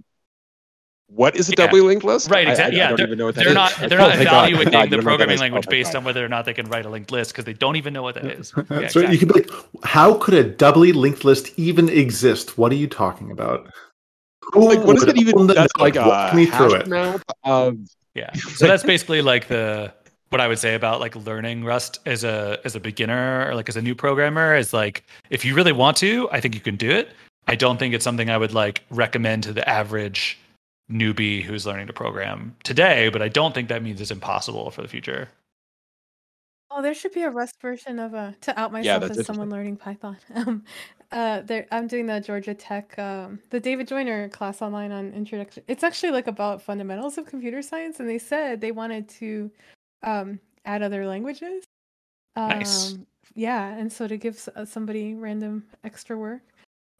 [1.08, 1.66] What is a Yeah.
[1.68, 2.30] doubly linked list?
[2.32, 2.82] Right, I- I- exactly.
[2.82, 3.53] I, Yeah, don't they're, even know what that they're is.
[3.56, 5.39] not they're oh, not thank evaluating thank God, the you don't know what that programming
[5.39, 7.45] language Oh, based thank on whether or not they can write a linked list because
[7.45, 8.53] they don't even know what that is.
[8.58, 9.14] Yeah, so exactly.
[9.14, 9.49] you could be like,
[9.84, 12.58] how could a doubly linked list even exist?
[12.58, 13.68] What are you talking about?
[14.51, 14.64] God.
[14.64, 15.38] Like, what is Who that even?
[15.38, 16.06] own the That's like node?
[16.06, 16.88] a Walk me through it.
[16.88, 17.78] map of
[18.16, 18.32] Yeah.
[18.56, 19.93] So that's basically like the
[20.30, 23.70] what I would say about like learning Rust as a as a beginner or like
[23.70, 26.76] as a new programmer is like if you really want to, I think you can
[26.76, 27.10] do it.
[27.47, 30.38] I don't think it's something I would like recommend to the average
[30.89, 34.81] newbie who's learning to program today, but I don't think that means it's impossible for
[34.81, 35.29] the future.
[36.71, 39.49] Oh, there should be a Rust version of a to out myself that's as someone
[39.49, 40.17] learning Python.
[40.36, 40.63] Um,
[41.11, 45.63] uh, there I'm doing the Georgia Tech, um, the David Joyner class online on introduction.
[45.67, 49.51] It's actually like about fundamentals of computer science, and they said they wanted to
[50.03, 51.63] um, add other languages.
[52.36, 52.97] Um, Nice.
[53.36, 56.41] Yeah, and so to give uh, somebody random extra work,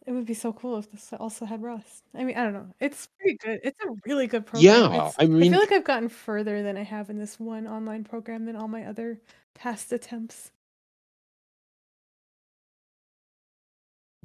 [0.06, 2.04] it would be so cool if this also had Rust.
[2.14, 2.68] I mean, I don't know.
[2.80, 3.60] It's pretty good.
[3.64, 4.64] It's a really good program.
[4.64, 7.38] Yeah, It's- I mean- I feel like I've gotten further than I have in this
[7.40, 9.20] one online program than all my other
[9.54, 10.52] past attempts.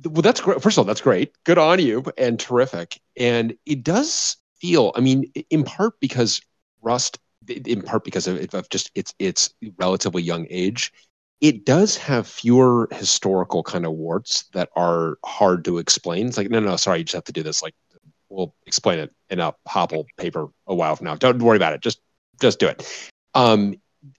[0.04, 3.84] well that's great first of all that's great good on you and terrific and it
[3.84, 6.42] does feel i mean in part because
[6.82, 10.92] rust in part because of, of just its its relatively young age
[11.42, 16.50] it does have fewer historical kind of warts that are hard to explain it's like
[16.50, 17.74] no no sorry you just have to do this like
[18.30, 21.82] we'll explain it in a HOPL paper a while from now don't worry about it
[21.82, 22.00] just
[22.40, 23.76] just do it um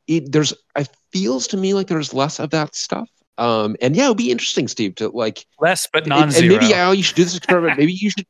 [0.06, 3.08] it there's it feels to me like there's less of that stuff
[3.38, 6.54] um and yeah it would be interesting steve to like Less but non-zero.
[6.54, 7.78] And maybe Yael, you should do this experiment.
[7.78, 8.26] maybe you should.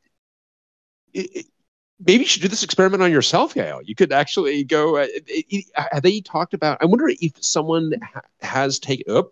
[1.13, 1.47] it-
[1.99, 3.81] Maybe you should do this experiment on yourself, Yael.
[3.85, 4.97] You could actually go.
[4.97, 5.07] Uh,
[5.75, 6.77] have they talked about?
[6.81, 7.93] I wonder if someone
[8.41, 9.05] has taken.
[9.07, 9.31] Oh,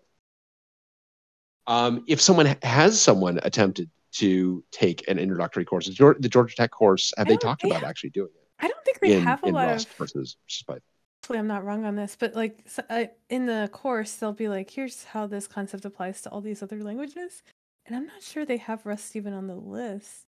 [1.66, 7.12] um, if someone has someone attempted to take an introductory course, the Georgia Tech course,
[7.16, 9.48] have they talked about ha- actually doing it I don't think they in, have a
[9.48, 9.96] lot Rust of.
[9.96, 10.36] versus,
[10.66, 10.80] Python?
[11.22, 14.48] Hopefully, I'm not wrong on this, but like s uh in the course, they'll be
[14.48, 17.42] like, "Here's how this concept applies to all these other languages,"
[17.86, 20.26] and I'm not sure they have Rust even on the list.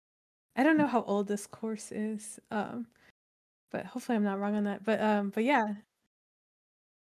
[0.58, 2.88] I don't know how old this course is, um,
[3.72, 4.84] but hopefully, I'm not wrong on that.
[4.84, 5.68] But um, but yeah,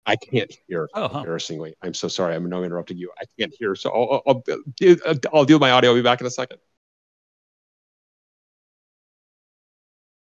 [0.04, 0.88] I can't hear.
[0.94, 1.18] Oh, huh.
[1.20, 2.34] Embarrassingly, I'm so sorry.
[2.34, 3.10] I'm no interrupting you.
[3.20, 3.74] I can't hear.
[3.74, 4.44] So I'll, I'll,
[5.06, 5.90] I'll, I'll deal with my audio.
[5.90, 6.58] I'll be back in a second.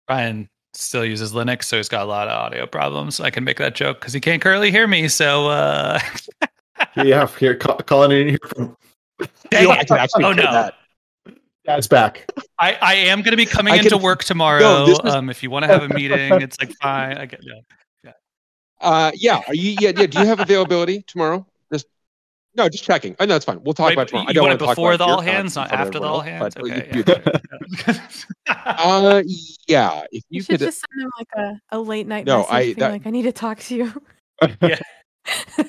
[0.07, 3.19] Bryan, still uses Linux, so he's got a lot of audio problems.
[3.19, 5.09] I can make that joke because he can't currently hear me.
[5.09, 5.99] So uh
[6.97, 8.77] yeah, here call, calling in here from.
[9.53, 10.53] You know, I can actually Oh, do no.
[10.53, 10.75] that.
[11.65, 12.29] Dad's back.
[12.59, 14.61] I, I am going to be coming I into can- work tomorrow.
[14.61, 17.17] No, is- um, if you want to have a meeting, it's like fine.
[17.17, 18.13] I get yeah.
[18.81, 19.41] Uh, yeah.
[19.47, 19.77] Are you?
[19.81, 20.07] Yeah, yeah.
[20.07, 21.47] Do you have availability tomorrow?
[21.73, 21.87] Just
[22.57, 23.15] no, just checking.
[23.21, 23.63] I know it's fine.
[23.63, 24.25] We'll talk Wait, about it tomorrow.
[24.25, 25.81] you I don't want want it to before the all hands, uh, not in front
[25.81, 26.55] of after the all hands.
[26.55, 26.91] but Okay.
[26.95, 27.05] you-
[27.87, 28.07] yeah.
[28.85, 29.23] Uh,
[29.69, 30.03] yeah.
[30.11, 32.53] If You, you should could, just send him like a, a late night No, message
[32.53, 34.03] I- being that- like, I need to talk to you.
[34.61, 34.81] Yeah.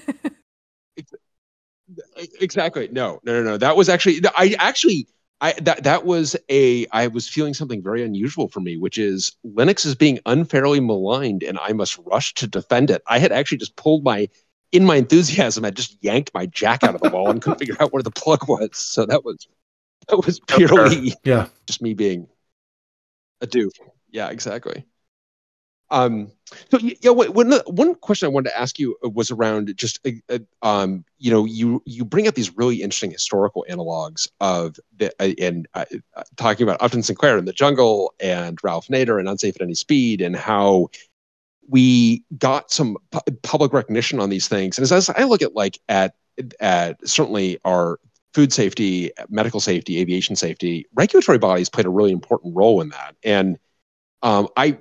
[2.41, 2.89] exactly.
[2.91, 3.57] No, no, no, no.
[3.57, 4.19] That was actually.
[4.35, 5.07] I actually.
[5.43, 6.87] I that that was a.
[6.91, 11.43] I was feeling something very unusual for me, which is Linux is being unfairly maligned,
[11.43, 13.03] and I must rush to defend it.
[13.07, 14.29] I had actually just pulled my.
[14.71, 17.75] In my enthusiasm, I just yanked my jack out of the wall and couldn't figure
[17.79, 18.69] out where the plug was.
[18.73, 19.45] So that was
[20.07, 21.47] that was purely Yeah.
[21.67, 22.27] just me being
[23.41, 23.71] a doof.
[24.09, 24.85] Yeah, exactly.
[25.93, 26.31] Um,
[26.71, 30.39] so yeah, one question I wanted to ask you uh, was around just uh, uh,
[30.63, 35.33] um, you know, you you bring up these really interesting historical analogs of the uh,
[35.39, 35.85] and uh,
[36.35, 40.19] talking about Upton Sinclair in the Jungle and Ralph Nader and Unsafe at Any Speed
[40.19, 40.89] and how
[41.69, 44.77] we got some pu- public recognition on these things.
[44.77, 46.15] And as, as I look at like at
[46.59, 47.99] at certainly our
[48.33, 53.15] food safety, medical safety, aviation safety, regulatory bodies played a really important role in that.
[53.23, 53.59] And
[54.23, 54.77] um, I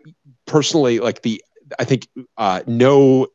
[0.46, 1.42] personally like the,
[1.78, 3.28] I think uh, no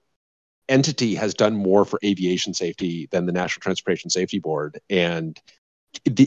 [0.70, 4.80] entity has done more for aviation safety than the National Transportation Safety Board.
[4.89, 5.39] And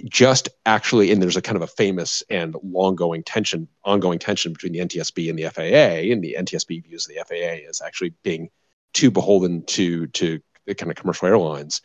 [0.09, 4.53] just actually, and there's a kind of a famous and long going tension, ongoing tension
[4.53, 6.12] between the NTSB and the FAA.
[6.12, 8.51] And the NTSB views of the FAA as actually being
[8.93, 11.81] too beholden to to the kind of commercial airlines.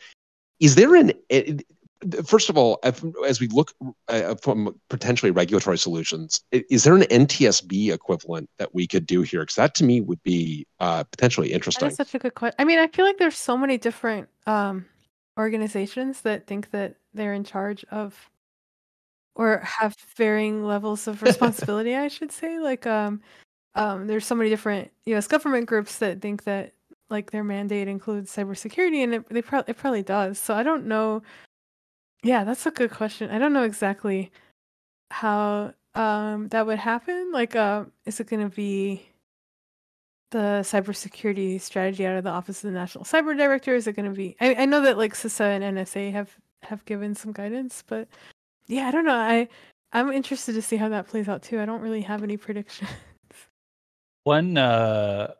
[0.58, 1.12] Is there an
[2.24, 2.78] first of all,
[3.26, 3.72] as we look
[4.08, 9.40] uh, from potentially regulatory solutions, is there an NTSB equivalent that we could do here?
[9.40, 11.88] Because that to me would be uh, potentially interesting.
[11.88, 12.56] is such a good question.
[12.58, 14.86] I mean, I feel like there's so many different um,
[15.38, 18.30] organizations that think that they're in charge of
[19.34, 22.58] or have varying levels of responsibility, I should say.
[22.58, 23.20] Like, um,
[23.74, 25.26] um, there's so many different U.S.
[25.26, 26.72] government groups that think that
[27.08, 30.38] like their mandate includes cybersecurity, and it they pro- it probably does.
[30.38, 31.22] So I don't know.
[32.22, 33.30] Yeah, that's a good question.
[33.30, 34.30] I don't know exactly
[35.10, 37.30] how um that would happen.
[37.32, 39.06] Like, uh, is it going to be
[40.30, 43.74] the cybersecurity strategy out of the Office of the National Cyber Director?
[43.74, 44.36] Is it going to be?
[44.40, 48.08] I, I know that like CISA and NSA have have given some guidance, but
[48.66, 49.14] yeah, I don't know.
[49.14, 49.48] I
[49.92, 51.60] I'm interested to see how that plays out too.
[51.60, 52.90] I don't really have any predictions.
[54.24, 55.32] One, uh,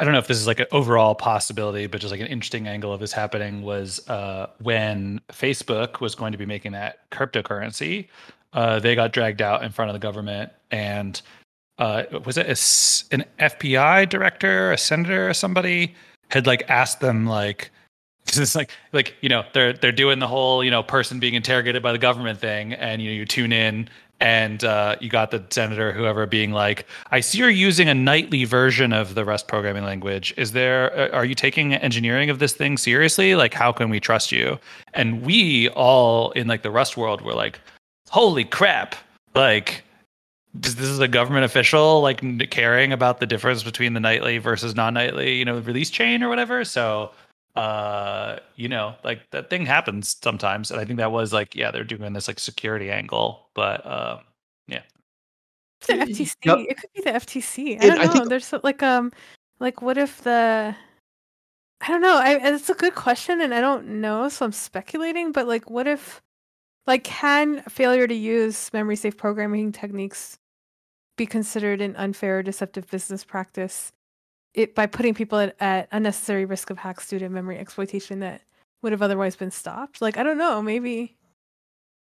[0.00, 2.66] I don't know if this is like an overall possibility, but just like an interesting
[2.66, 8.08] angle of this happening was uh, when Facebook was going to be making that cryptocurrency,
[8.54, 11.20] uh, they got dragged out in front of the government and
[11.78, 15.94] uh, was it a an FBI director, a senator, or somebody
[16.28, 17.70] had like asked them like,
[18.26, 21.82] it's like like you know they're they're doing the whole you know person being interrogated
[21.82, 23.88] by the government thing, and you know you tune in
[24.20, 28.44] and uh, you got the senator whoever being like, I see you're using a nightly
[28.44, 30.34] version of the Rust programming language.
[30.36, 33.34] Is there uh, are you taking engineering of this thing seriously?
[33.34, 34.58] Like how can we trust you?
[34.94, 37.60] And we all in like the Rust world were like,
[38.10, 38.94] holy crap!
[39.34, 39.84] Like
[40.52, 44.74] this this is a government official like caring about the difference between the nightly versus
[44.74, 46.64] non-nightly, you know, release chain or whatever.
[46.64, 47.12] So
[47.60, 51.70] uh you know like that thing happens sometimes and i think that was like yeah
[51.70, 54.20] they're doing this like security angle but um
[55.86, 56.34] the FTC.
[56.44, 56.58] yep.
[56.68, 57.70] It could be the FTC.
[57.70, 58.12] I And don't I know.
[58.12, 59.10] think- There's like um
[59.60, 60.76] like what if the
[61.80, 62.18] I don't know.
[62.18, 65.86] I it's a good question and I don't know, so I'm speculating, but like what
[65.88, 66.20] if
[66.86, 70.36] like can failure to use memory safe programming techniques
[71.16, 73.90] be considered an unfair or deceptive business practice
[74.54, 78.42] it by putting people at, at unnecessary risk of hacks due to memory exploitation that
[78.82, 80.00] would have otherwise been stopped?
[80.02, 81.16] Like I don't know, maybe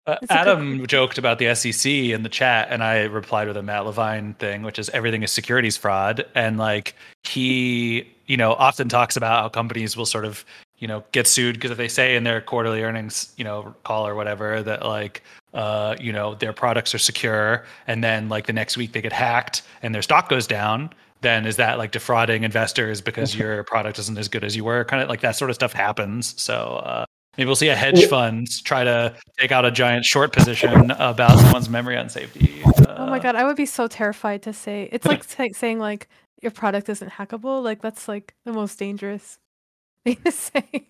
[0.07, 3.49] Uh, It's a good Adam joked about the SEC in the chat, and I replied
[3.49, 6.25] with a Matt Levine thing, which is everything is securities fraud.
[6.35, 10.45] And like he, you know, often talks about how companies will sort of,
[10.79, 14.07] you know, get sued because if they say in their quarterly earnings, you know, call
[14.07, 15.23] or whatever that like,
[15.53, 19.13] uh, you know, their products are secure, and then like the next week they get
[19.13, 20.91] hacked and their stock goes down.
[21.23, 24.85] Then is that like defrauding investors because your product isn't as good as you were?
[24.85, 26.41] Kind of like that sort of stuff happens.
[26.41, 27.05] So uh,
[27.37, 31.39] Maybe we'll see a hedge fund try to take out a giant short position about
[31.39, 32.61] someone's memory on safety.
[32.65, 34.89] Oh my Uh, god, I would be so terrified to say.
[34.91, 36.09] It's like say, saying like
[36.43, 37.63] your product isn't hackable.
[37.63, 39.39] Like that's like the most dangerous
[40.05, 40.89] thing to say.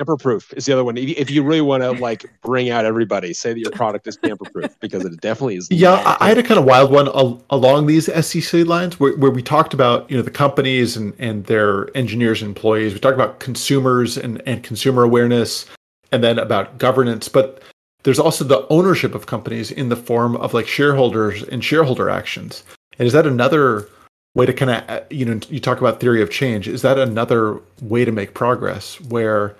[0.00, 0.96] Tamper proof is the other one.
[0.96, 4.50] If, you really want to like bring out everybody, say that your product is tamper
[4.50, 5.70] proof because it definitely is.
[5.70, 9.14] Yeah, I, I had a kind of wild one al- along these SEC lines where,
[9.18, 12.94] where we talked about you know the companies and, and their engineers and employees.
[12.94, 15.66] We talked about consumers and, and consumer awareness,
[16.12, 17.28] and then about governance.
[17.28, 17.62] But
[18.02, 22.64] there's also the ownership of companies in the form of like shareholders and shareholder actions.
[22.98, 23.86] And is that another
[24.34, 26.68] way to kind of uh, you know you talk about theory of change?
[26.68, 29.54] Is that another way to make progress where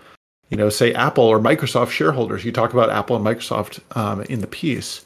[0.51, 2.45] you know, say Apple or Microsoft shareholders.
[2.45, 5.05] You talk about Apple and Microsoft um, in the piece.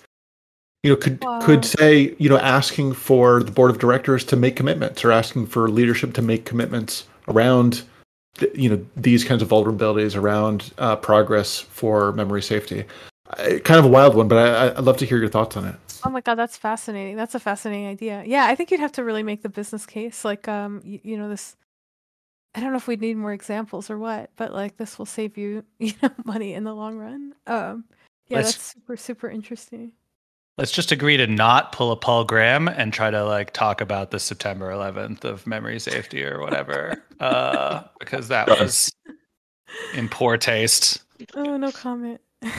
[0.82, 1.40] You know, could wow.
[1.40, 5.46] could say you know asking for the board of directors to make commitments or asking
[5.46, 7.82] for leadership to make commitments around
[8.54, 12.84] you know these kinds of vulnerabilities around uh, progress for memory safety.
[13.36, 15.76] kind of a wild one, but I, I'd love to hear your thoughts on it.
[16.04, 17.16] Oh my god, that's fascinating.
[17.16, 18.22] That's a fascinating idea.
[18.26, 20.24] Yeah, I think you'd have to really make the business case.
[20.24, 21.56] Like, um, you, you know, this
[22.54, 25.36] I don't know if we'd need more examples or what, but like this will save
[25.36, 27.34] you, you know, money in the long run.
[27.46, 27.84] Um,
[28.28, 29.92] yeah, let's, that's super super interesting.
[30.56, 34.12] Let's just agree to not pull a Paul Graham and try to like talk about
[34.12, 38.92] the September 11th of memory safety or whatever, uh, because that was
[39.94, 41.02] in poor taste.
[41.34, 42.20] Oh, no comment.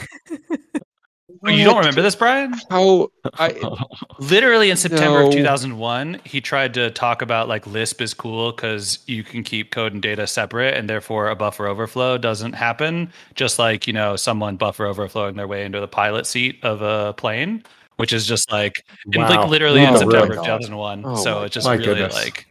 [1.44, 2.54] Oh, you don't remember this, Bryan?
[2.70, 3.54] How I
[4.18, 5.28] literally in September no.
[5.28, 9.70] of 2001, he tried to talk about like Lisp is cool because you can keep
[9.70, 13.12] code and data separate, and therefore a buffer overflow doesn't happen.
[13.34, 17.12] Just like you know, someone buffer overflowing their way into the pilot seat of a
[17.14, 17.62] plane,
[17.96, 18.84] which is just like
[19.14, 19.26] wow.
[19.26, 20.38] in, like literally in September really?
[20.38, 21.02] of 2001.
[21.04, 22.14] Oh, so it's just really goodness.
[22.14, 22.46] like,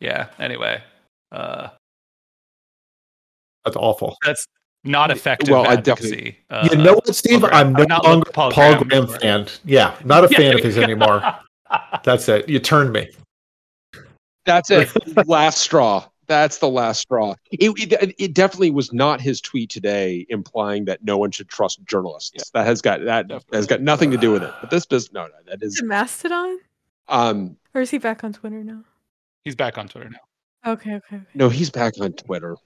[0.00, 0.28] yeah.
[0.38, 0.82] Anyway,
[1.32, 1.68] uh,
[3.64, 4.16] that's awful.
[4.24, 4.46] That's
[4.88, 6.08] not effective well, advocacy.
[6.08, 7.44] I definitely, uh, you know what, Steve?
[7.44, 9.46] Over, I'm no I'm longer Paul, Paul Graham, Graham fan.
[9.64, 11.22] Yeah, not a fan of his anymore.
[12.04, 12.48] That's it.
[12.48, 13.10] You turned me.
[14.44, 14.90] That's it.
[15.28, 16.06] last straw.
[16.26, 17.34] That's the last straw.
[17.50, 21.82] It, it, it, definitely was not his tweet today implying that no one should trust
[21.86, 22.32] journalists.
[22.34, 22.42] Yeah.
[22.52, 23.56] That has got that definitely.
[23.56, 24.52] has got nothing to do with it.
[24.60, 26.58] But this does no, no that is, is Mastodon.
[27.08, 28.84] Um, or is he back on Twitter now?
[29.44, 30.72] He's back on Twitter now.
[30.72, 31.16] Okay, okay.
[31.16, 31.24] okay.
[31.34, 32.56] No, he's back on Twitter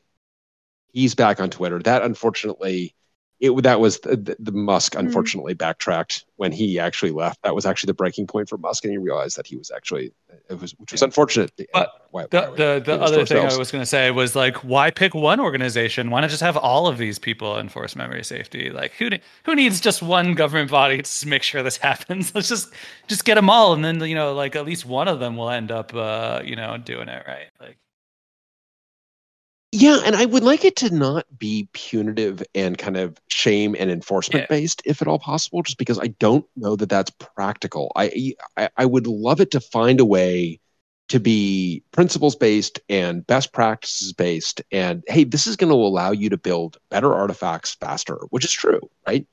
[0.93, 1.78] he's back on Twitter.
[1.80, 2.95] That unfortunately,
[3.43, 5.07] it that was the, the Musk mm-hmm.
[5.07, 5.59] unfortunately mm.
[5.59, 7.43] backtracked when he actually left.
[7.43, 10.12] That was actually the breaking point for Musk, and he realized that he was actually
[10.49, 11.51] it was which was unfortunate.
[11.72, 14.59] But why, the why the, the other thing I was going to say was like,
[14.59, 16.11] why pick one organization?
[16.11, 18.70] Why not just have all of these people enforce memory safety?
[18.70, 19.11] Like, who
[19.43, 22.32] who needs just one government body to make sure this happens?
[22.36, 22.72] Let's just
[23.09, 25.51] just get them all, and then you know, like at least one of them will
[25.51, 27.49] end up, uh, you know, doing it right.
[27.61, 27.78] Like
[29.73, 33.91] yeah, and I would like it to not be punitive and kind of shame and
[33.91, 34.47] enforcement yeah.
[34.55, 37.91] based, if at all possible, just because I don't know that that's practical.
[37.97, 40.61] I, I, I would love it to find a way
[41.09, 44.61] to be principles based and best practices based.
[44.70, 48.53] And hey, this is going to allow you to build better artifacts faster, which is
[48.53, 49.27] true, right?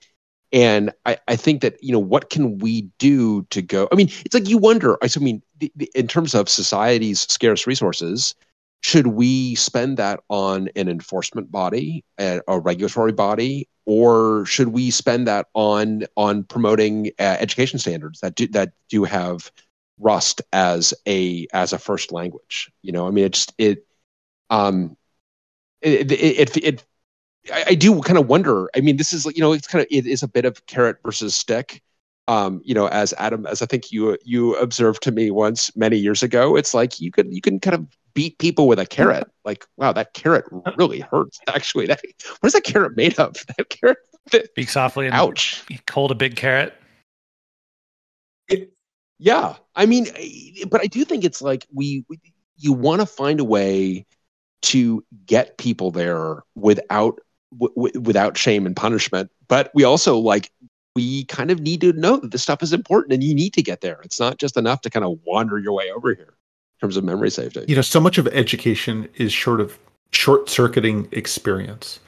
[0.53, 3.89] And I, I think that you know what can we do to go?
[3.91, 4.97] I mean, it's like you wonder.
[5.03, 8.35] I mean, the, the, in terms of society's scarce resources
[8.81, 14.91] should we spend that on an enforcement body a, a regulatory body or should we
[14.91, 19.51] spend that on on promoting uh, education standards that do that do have
[19.99, 22.71] rust as a as a first language?
[22.81, 23.85] You know i mean it's it
[24.49, 24.95] um
[25.81, 26.85] it it, it, it
[27.53, 30.05] I, do kind of wonder i mean this is you know it's kind of it
[30.05, 31.81] is a bit of carrot versus stick.
[32.27, 35.97] Um, you know, as Adam, as I think you you observed to me once many
[35.97, 39.29] years ago, it's like you can you can kind of beat people with a carrot.
[39.45, 40.45] Like, wow, that carrot
[40.77, 41.39] really hurts.
[41.47, 42.01] Actually, that
[42.39, 43.35] what is that carrot made of?
[43.57, 43.97] That carrot.
[44.31, 45.07] Speak softly.
[45.07, 45.63] And ouch!
[45.91, 46.73] Hold a big carrot.
[48.47, 48.71] It,
[49.17, 50.07] yeah, I mean,
[50.69, 52.19] but I do think it's like we, we
[52.57, 54.05] you want to find a way
[54.61, 57.19] to get people there without
[57.57, 59.31] w- without shame and punishment.
[59.47, 60.51] But we also like
[60.95, 63.63] we kind of need to know that this stuff is important and you need to
[63.63, 63.99] get there.
[64.03, 66.35] It's not just enough to kind of wander your way over here
[66.81, 67.63] terms of memory safety.
[67.67, 69.77] You know, so much of education is short of
[70.11, 71.99] short circuiting experience.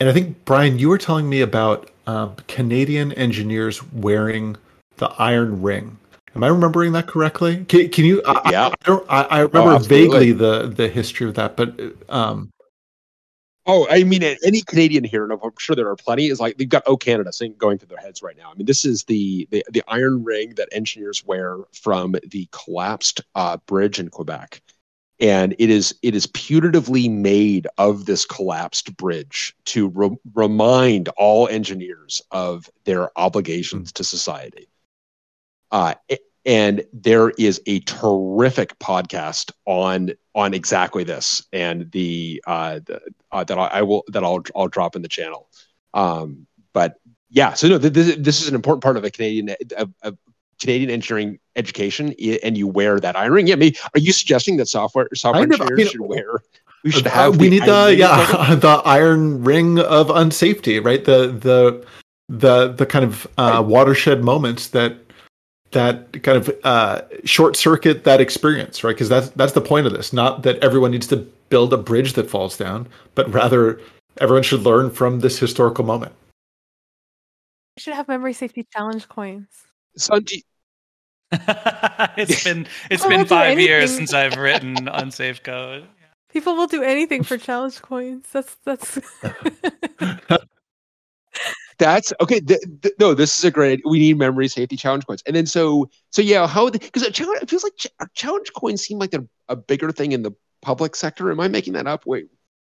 [0.00, 4.56] And I think, Bryan, you were telling me about um, Canadian engineers wearing
[4.96, 5.98] the iron ring.
[6.34, 7.64] Am I remembering that correctly?
[7.66, 8.22] Can, can you?
[8.26, 8.92] I, yeah, I.
[9.08, 11.78] I, I remember oh, vaguely the the history of that, but
[12.08, 12.50] um,
[13.64, 16.68] Oh, I mean, any Canadian here, and I'm sure there are plenty, is like they've
[16.68, 18.50] got "Oh Canada" going through their heads right now.
[18.50, 23.20] I mean, this is the the, the iron ring that engineers wear from the collapsed
[23.36, 24.60] uh, bridge in Quebec,
[25.20, 31.46] and it is it is putatively made of this collapsed bridge to re- remind all
[31.46, 33.94] engineers of their obligations mm.
[33.94, 34.68] to society.
[35.70, 35.94] Uh,
[36.44, 43.00] and there is a terrific podcast on on exactly this and the, uh, the
[43.30, 45.48] uh, that I, I, will that I'll I'll drop in the channel.
[45.94, 46.98] Um, but
[47.30, 50.18] yeah, so no, this, this is an important part of a Canadian of, of
[50.60, 53.46] Canadian engineering education, and you wear that iron ring.
[53.46, 56.40] Yeah, maybe, are you suggesting that software software never, engineers should wear?
[56.84, 57.34] We should uh, have.
[57.34, 61.04] Uh, we need the yeah the iron ring of unsafety, right?
[61.04, 61.86] The the
[62.28, 63.60] the the kind of uh, right.
[63.60, 64.96] watershed moments that
[65.72, 68.94] that kind of uh, short circuit that experience, right?
[68.94, 70.12] Because that's that's the point of this.
[70.12, 71.16] Not that everyone needs to
[71.48, 73.80] build a bridge that falls down, but rather
[74.20, 76.12] everyone should learn from this historical moment.
[77.76, 79.48] We should have memory safety challenge coins.
[79.98, 80.42] Sanji.
[82.16, 85.86] it's been it's been five years since I've written unsafe code.
[86.30, 88.26] People will do anything for challenge coins.
[88.32, 88.98] That's that's.
[91.78, 92.40] That's okay.
[92.40, 93.80] Th- th- no, this is a great.
[93.84, 96.46] We need memory safety challenge coins, and then so so yeah.
[96.46, 100.22] How because it feels like ch- challenge coins seem like they're a bigger thing in
[100.22, 101.30] the public sector.
[101.30, 102.06] Am I making that up?
[102.06, 102.28] Wait,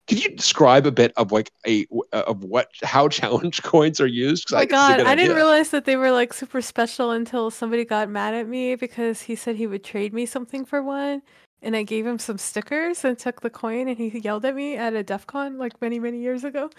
[0.09, 4.53] could you describe a bit of like a of what how challenge coins are used?
[4.53, 8.09] Oh my god, I didn't realize that they were like super special until somebody got
[8.09, 11.23] mad at me because he said he would trade me something for one,
[11.63, 14.77] and I gave him some stickers and took the coin, and he yelled at me
[14.77, 16.71] at a DEF CON like many many years ago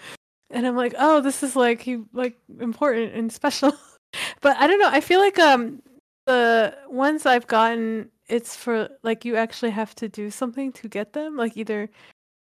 [0.50, 3.72] and I'm like, oh, this is like he like important and special.
[4.40, 4.90] but I don't know.
[4.90, 5.82] I feel like um
[6.26, 11.12] the ones I've gotten, it's for like you actually have to do something to get
[11.12, 11.36] them.
[11.36, 11.90] Like either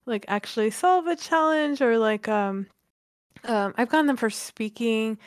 [0.05, 2.67] like actually solve a challenge or like um
[3.45, 5.17] um I've gotten them for speaking.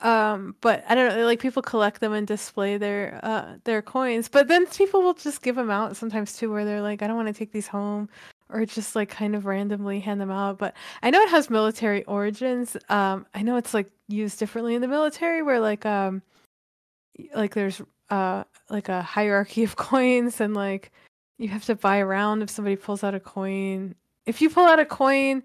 [0.00, 4.28] Um, but I don't know, like people collect them and display their uh their coins.
[4.28, 7.16] But then people will just give them out sometimes too, where they're like, I don't
[7.16, 8.08] want to take these home
[8.50, 10.58] or just like kind of randomly hand them out.
[10.58, 12.76] But I know it has military origins.
[12.88, 16.22] Um, I know it's like used differently in the military, where like um,
[17.34, 20.92] like there's uh like a hierarchy of coins, and like
[21.38, 23.94] you have to buy around if somebody pulls out a coin.
[24.26, 25.42] If you pull out a coin,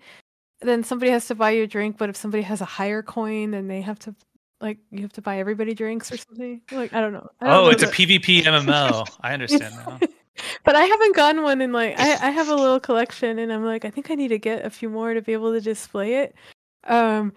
[0.62, 1.98] then somebody has to buy you a drink.
[1.98, 4.16] But if somebody has a higher coin, then they have to
[4.62, 6.62] like you have to buy everybody drinks or something.
[6.72, 7.30] Like I don't know.
[7.42, 9.08] I don't oh, know it's a PvP MMO.
[9.22, 10.00] I understand now
[10.64, 13.66] but I haven't gotten one in like I, I have a little collection and I'm
[13.66, 16.16] like I think I need to get a few more to be able to display
[16.16, 16.36] it.
[16.86, 17.34] Um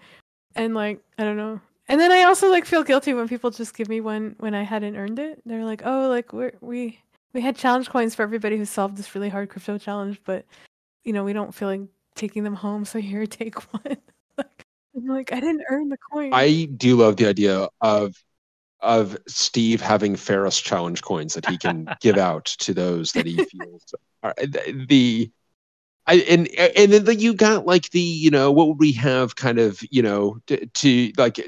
[0.55, 1.61] and like I don't know.
[1.87, 4.63] And then I also like feel guilty when people just give me one when I
[4.63, 5.41] hadn't earned it.
[5.45, 6.99] They're like, "Oh, like we we
[7.33, 10.45] we had challenge coins for everybody who solved this really hard crypto challenge, but
[11.05, 11.81] you know, we don't feel like
[12.15, 13.97] taking them home, so here take one."
[14.97, 16.33] I'm like, I didn't earn the coin.
[16.33, 18.15] I do love the idea of
[18.79, 23.37] of Steve having Ferris challenge coins that he can give out to those that he
[23.45, 23.93] feels
[24.23, 24.45] are uh,
[24.87, 25.31] the
[26.05, 29.59] I, and and then you got like the you know what would we have kind
[29.59, 31.39] of you know to, to like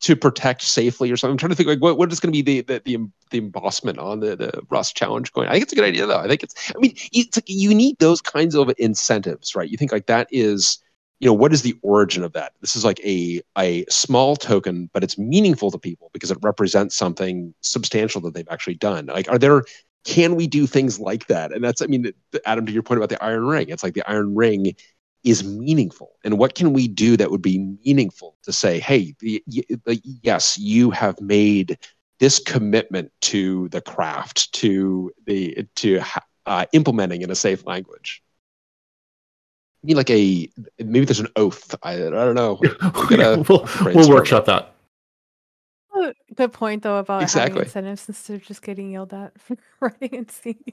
[0.00, 1.32] to protect safely or something.
[1.32, 3.38] I'm trying to think like what, what is going to be the, the the the
[3.38, 5.48] embossment on the the Rust challenge coin.
[5.48, 6.18] I think it's a good idea though.
[6.18, 9.68] I think it's I mean it's like you need those kinds of incentives, right?
[9.68, 10.78] You think like that is
[11.20, 12.52] you know what is the origin of that?
[12.60, 16.96] This is like a a small token but it's meaningful to people because it represents
[16.96, 19.06] something substantial that they've actually done.
[19.06, 19.62] Like are there
[20.04, 21.52] can we do things like that?
[21.52, 22.12] And that's i mean
[22.44, 24.74] adam to your point about the iron ring it's like the iron ring
[25.24, 26.10] is meaningful.
[26.22, 30.58] And what can we do that would be meaningful to say hey the, the, yes
[30.58, 31.78] you have made
[32.20, 36.00] this commitment to the craft to the to
[36.46, 38.22] uh, implementing in a safe language
[39.84, 40.48] need like a
[40.78, 41.74] maybe there's an oath.
[41.82, 42.60] I, I don't know.
[43.48, 44.74] we'll, we'll workshop that.
[46.34, 47.60] Good point though about exactly.
[47.60, 50.64] having incentives instead of just getting yelled at for writing and seeing.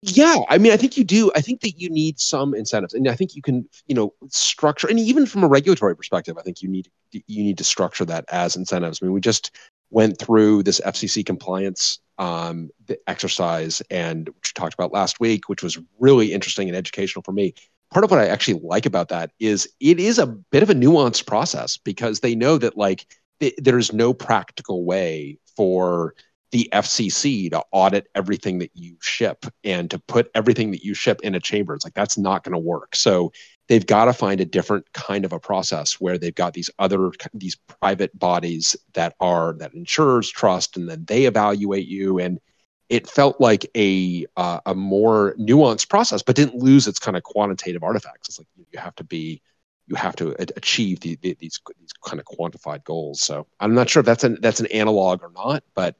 [0.00, 1.30] yeah, I mean, I think you do.
[1.36, 4.88] I think that you need some incentives, and I think you can, you know, structure.
[4.88, 8.24] And even from a regulatory perspective, I think you need you need to structure that
[8.28, 9.00] as incentives.
[9.02, 9.54] I mean, we just
[9.92, 12.70] went through this FCC compliance um,
[13.06, 17.32] exercise and which we talked about last week, which was really interesting and educational for
[17.32, 17.54] me.
[17.90, 20.74] Part of what I actually like about that is it is a bit of a
[20.74, 23.06] nuanced process because they know that like
[23.40, 26.14] th- there's no practical way for
[26.52, 31.20] the FCC to audit everything that you ship and to put everything that you ship
[31.22, 31.74] in a chamber.
[31.74, 32.94] It's like that's not going to work.
[32.94, 33.32] So
[33.68, 37.10] they've got to find a different kind of a process where they've got these other
[37.34, 42.18] these private bodies that are that insurers trust and then they evaluate you.
[42.18, 42.40] And
[42.88, 47.22] it felt like a uh, a more nuanced process but didn't lose its kind of
[47.22, 48.28] quantitative artifacts.
[48.28, 49.42] It's like you have to be
[49.88, 53.20] you have to achieve the, the, these these kind of quantified goals.
[53.20, 55.96] So i'm not sure if that's an that's an analog or not but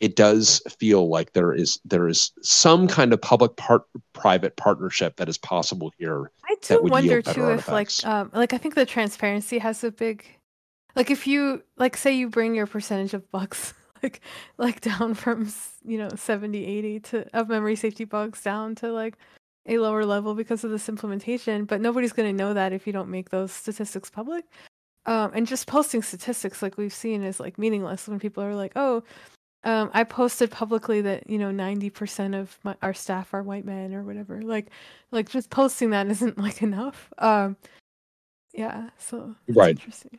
[0.00, 5.16] it does feel like there is there is some kind of public part private partnership
[5.16, 6.30] that is possible here.
[6.48, 10.24] I do wonder too if like um, like I think the transparency has a big
[10.96, 14.20] like if you like say you bring your percentage of bugs like
[14.58, 15.50] like down from
[15.84, 19.16] you know 70 80 to of memory safety bugs down to like
[19.66, 22.92] a lower level because of this implementation but nobody's going to know that if you
[22.92, 24.44] don't make those statistics public
[25.06, 28.72] um, and just posting statistics like we've seen is like meaningless when people are like
[28.76, 29.02] oh
[29.64, 33.94] um, i posted publicly that you know 90% of my, our staff are white men
[33.94, 34.42] or whatever.
[34.42, 34.70] Like
[35.10, 37.12] like just posting that isn't like enough.
[37.18, 37.56] Um,
[38.52, 39.70] yeah so Right.
[39.70, 40.18] interesting.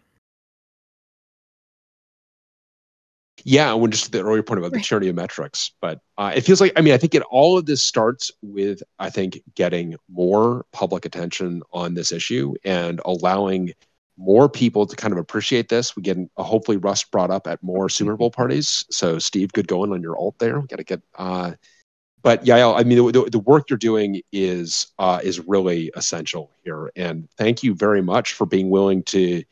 [3.44, 6.60] Yeah, when just the earlier point about the tyranny of metrics, but uh, it feels
[6.60, 10.66] like I mean I think it all of this starts with I think getting more
[10.72, 13.74] public attention on this issue and allowing
[14.18, 15.96] more people to kind of appreciate this.
[15.96, 18.86] We get uh, hopefully Rust brought up at more Super Bowl parties.
[18.90, 20.60] So Steve, good going on your alt there.
[20.60, 21.02] We got to get.
[21.16, 21.54] Uh,
[22.22, 26.50] but yeah, I mean the, the, the work you're doing is uh, is really essential
[26.64, 29.44] here, and thank you very much for being willing to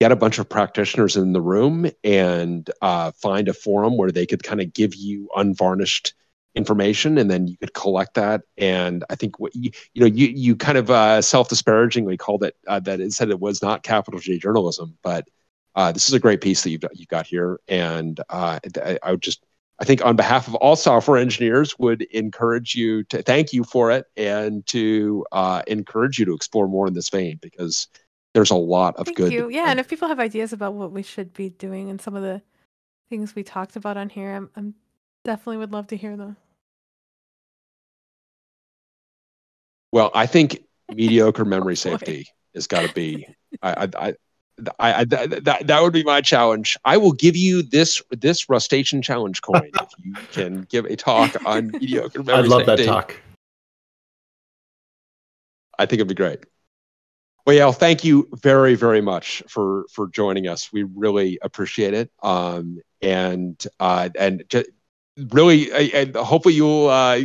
[0.00, 4.26] get a bunch of practitioners in the room and uh, find a forum where they
[4.26, 6.14] could kind of give you unvarnished
[6.58, 10.26] information and then you could collect that and i think what you, you know you,
[10.26, 14.20] you kind of uh, self-disparagingly called it uh, that it said it was not capital
[14.20, 15.28] j journalism but
[15.76, 18.98] uh, this is a great piece that you've got, you've got here and uh, I,
[19.02, 19.44] I would just
[19.78, 23.90] i think on behalf of all software engineers would encourage you to thank you for
[23.92, 27.88] it and to uh, encourage you to explore more in this vein because
[28.34, 29.48] there's a lot of Thank good you.
[29.48, 32.22] Yeah, and if people have ideas about what we should be doing and some of
[32.22, 32.42] the
[33.08, 34.74] things we talked about on here, I'm, I'm
[35.24, 36.36] definitely would love to hear them.
[39.92, 41.76] Well, I think mediocre memory boy.
[41.76, 43.26] safety has got to be.
[43.62, 44.14] I, I, I,
[44.78, 46.76] I, I that, that that would be my challenge.
[46.84, 51.36] I will give you this this Rustacean challenge coin if you can give a talk
[51.46, 52.54] on mediocre memory safety.
[52.54, 53.14] I'd love that talk.
[55.78, 56.44] I think it'd be great.
[57.46, 60.70] Well, yeah, thank you very, very much for for joining us.
[60.72, 62.10] We really appreciate it.
[62.22, 64.66] Um, and uh, and ju-
[65.30, 67.20] really, and hopefully you'll uh,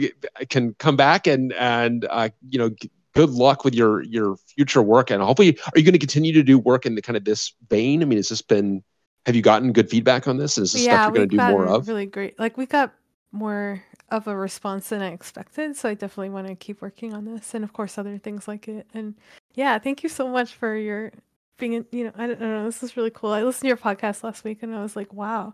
[0.49, 2.71] can come back and and uh, you know,
[3.13, 5.11] good luck with your your future work.
[5.11, 7.53] And hopefully, are you going to continue to do work in the kind of this
[7.69, 8.01] vein?
[8.01, 8.83] I mean, has this been?
[9.25, 10.57] Have you gotten good feedback on this?
[10.57, 11.87] Is this yeah, stuff you're going to do more of?
[11.87, 12.37] really great.
[12.37, 12.93] Like we got
[13.31, 17.25] more of a response than I expected, so I definitely want to keep working on
[17.25, 18.87] this, and of course other things like it.
[18.93, 19.15] And
[19.53, 21.11] yeah, thank you so much for your
[21.57, 21.85] being.
[21.91, 22.65] You know, I don't, I don't know.
[22.65, 23.31] This is really cool.
[23.31, 25.53] I listened to your podcast last week, and I was like, wow.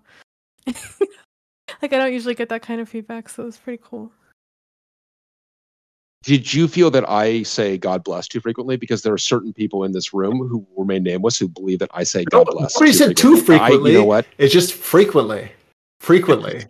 [1.82, 4.12] like I don't usually get that kind of feedback, so it was pretty cool.
[6.24, 8.76] Did you feel that I say God bless too frequently?
[8.76, 12.04] Because there are certain people in this room who remain nameless who believe that I
[12.04, 12.76] say God No, bless.
[12.76, 13.94] nobody said too I- frequently.
[13.94, 14.26] you know what?
[14.38, 15.50] It's just frequently.
[16.02, 16.66] Frequently.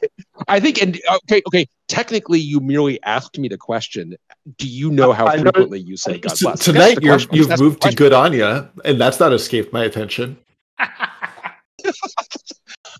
[0.48, 1.66] I think, and okay, okay.
[1.88, 4.14] Technically, you merely asked me the question.
[4.56, 6.64] Do you know how I know- frequently you say God T- bless?
[6.64, 7.34] tonight you're, question.
[7.34, 7.96] you've moved to question.
[7.96, 10.38] good Anya, and that's not escaped my attention.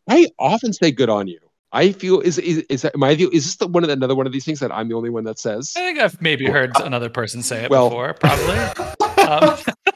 [0.09, 1.39] I often say good on you.
[1.71, 3.29] I feel is is is that my view?
[3.33, 5.25] Is this the one of another one of these things that I'm the only one
[5.25, 5.75] that says?
[5.77, 8.57] I think I've maybe heard another person say it Well- before, probably.
[9.23, 9.59] Um,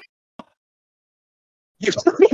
[1.84, 2.26] You've heard,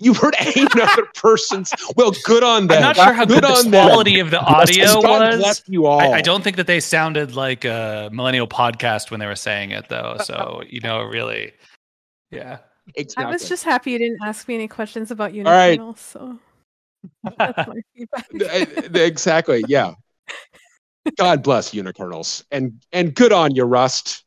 [0.00, 1.72] you've heard another person's.
[1.96, 2.78] Well, good on them.
[2.78, 3.86] I'm not sure how good, the on them.
[3.86, 5.36] quality of the audio God was.
[5.36, 6.00] bless you all.
[6.00, 9.70] I, I don't think that they sounded like a millennial podcast when they were saying
[9.70, 10.16] it, though.
[10.24, 11.52] So you know, really,
[12.32, 12.58] yeah.
[12.96, 13.24] Exactly.
[13.26, 15.78] I was just happy you didn't ask me any questions about All right.
[15.78, 16.36] unikernels, so
[17.38, 18.94] that's my feedback.
[18.96, 19.64] Exactly.
[19.68, 19.94] Yeah.
[21.16, 24.24] God bless unikernels and and good on you, Rust.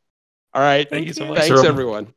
[0.53, 0.89] All right.
[0.89, 1.37] Thank you so much.
[1.39, 1.65] Thanks, Sure.
[1.65, 2.13] everyone.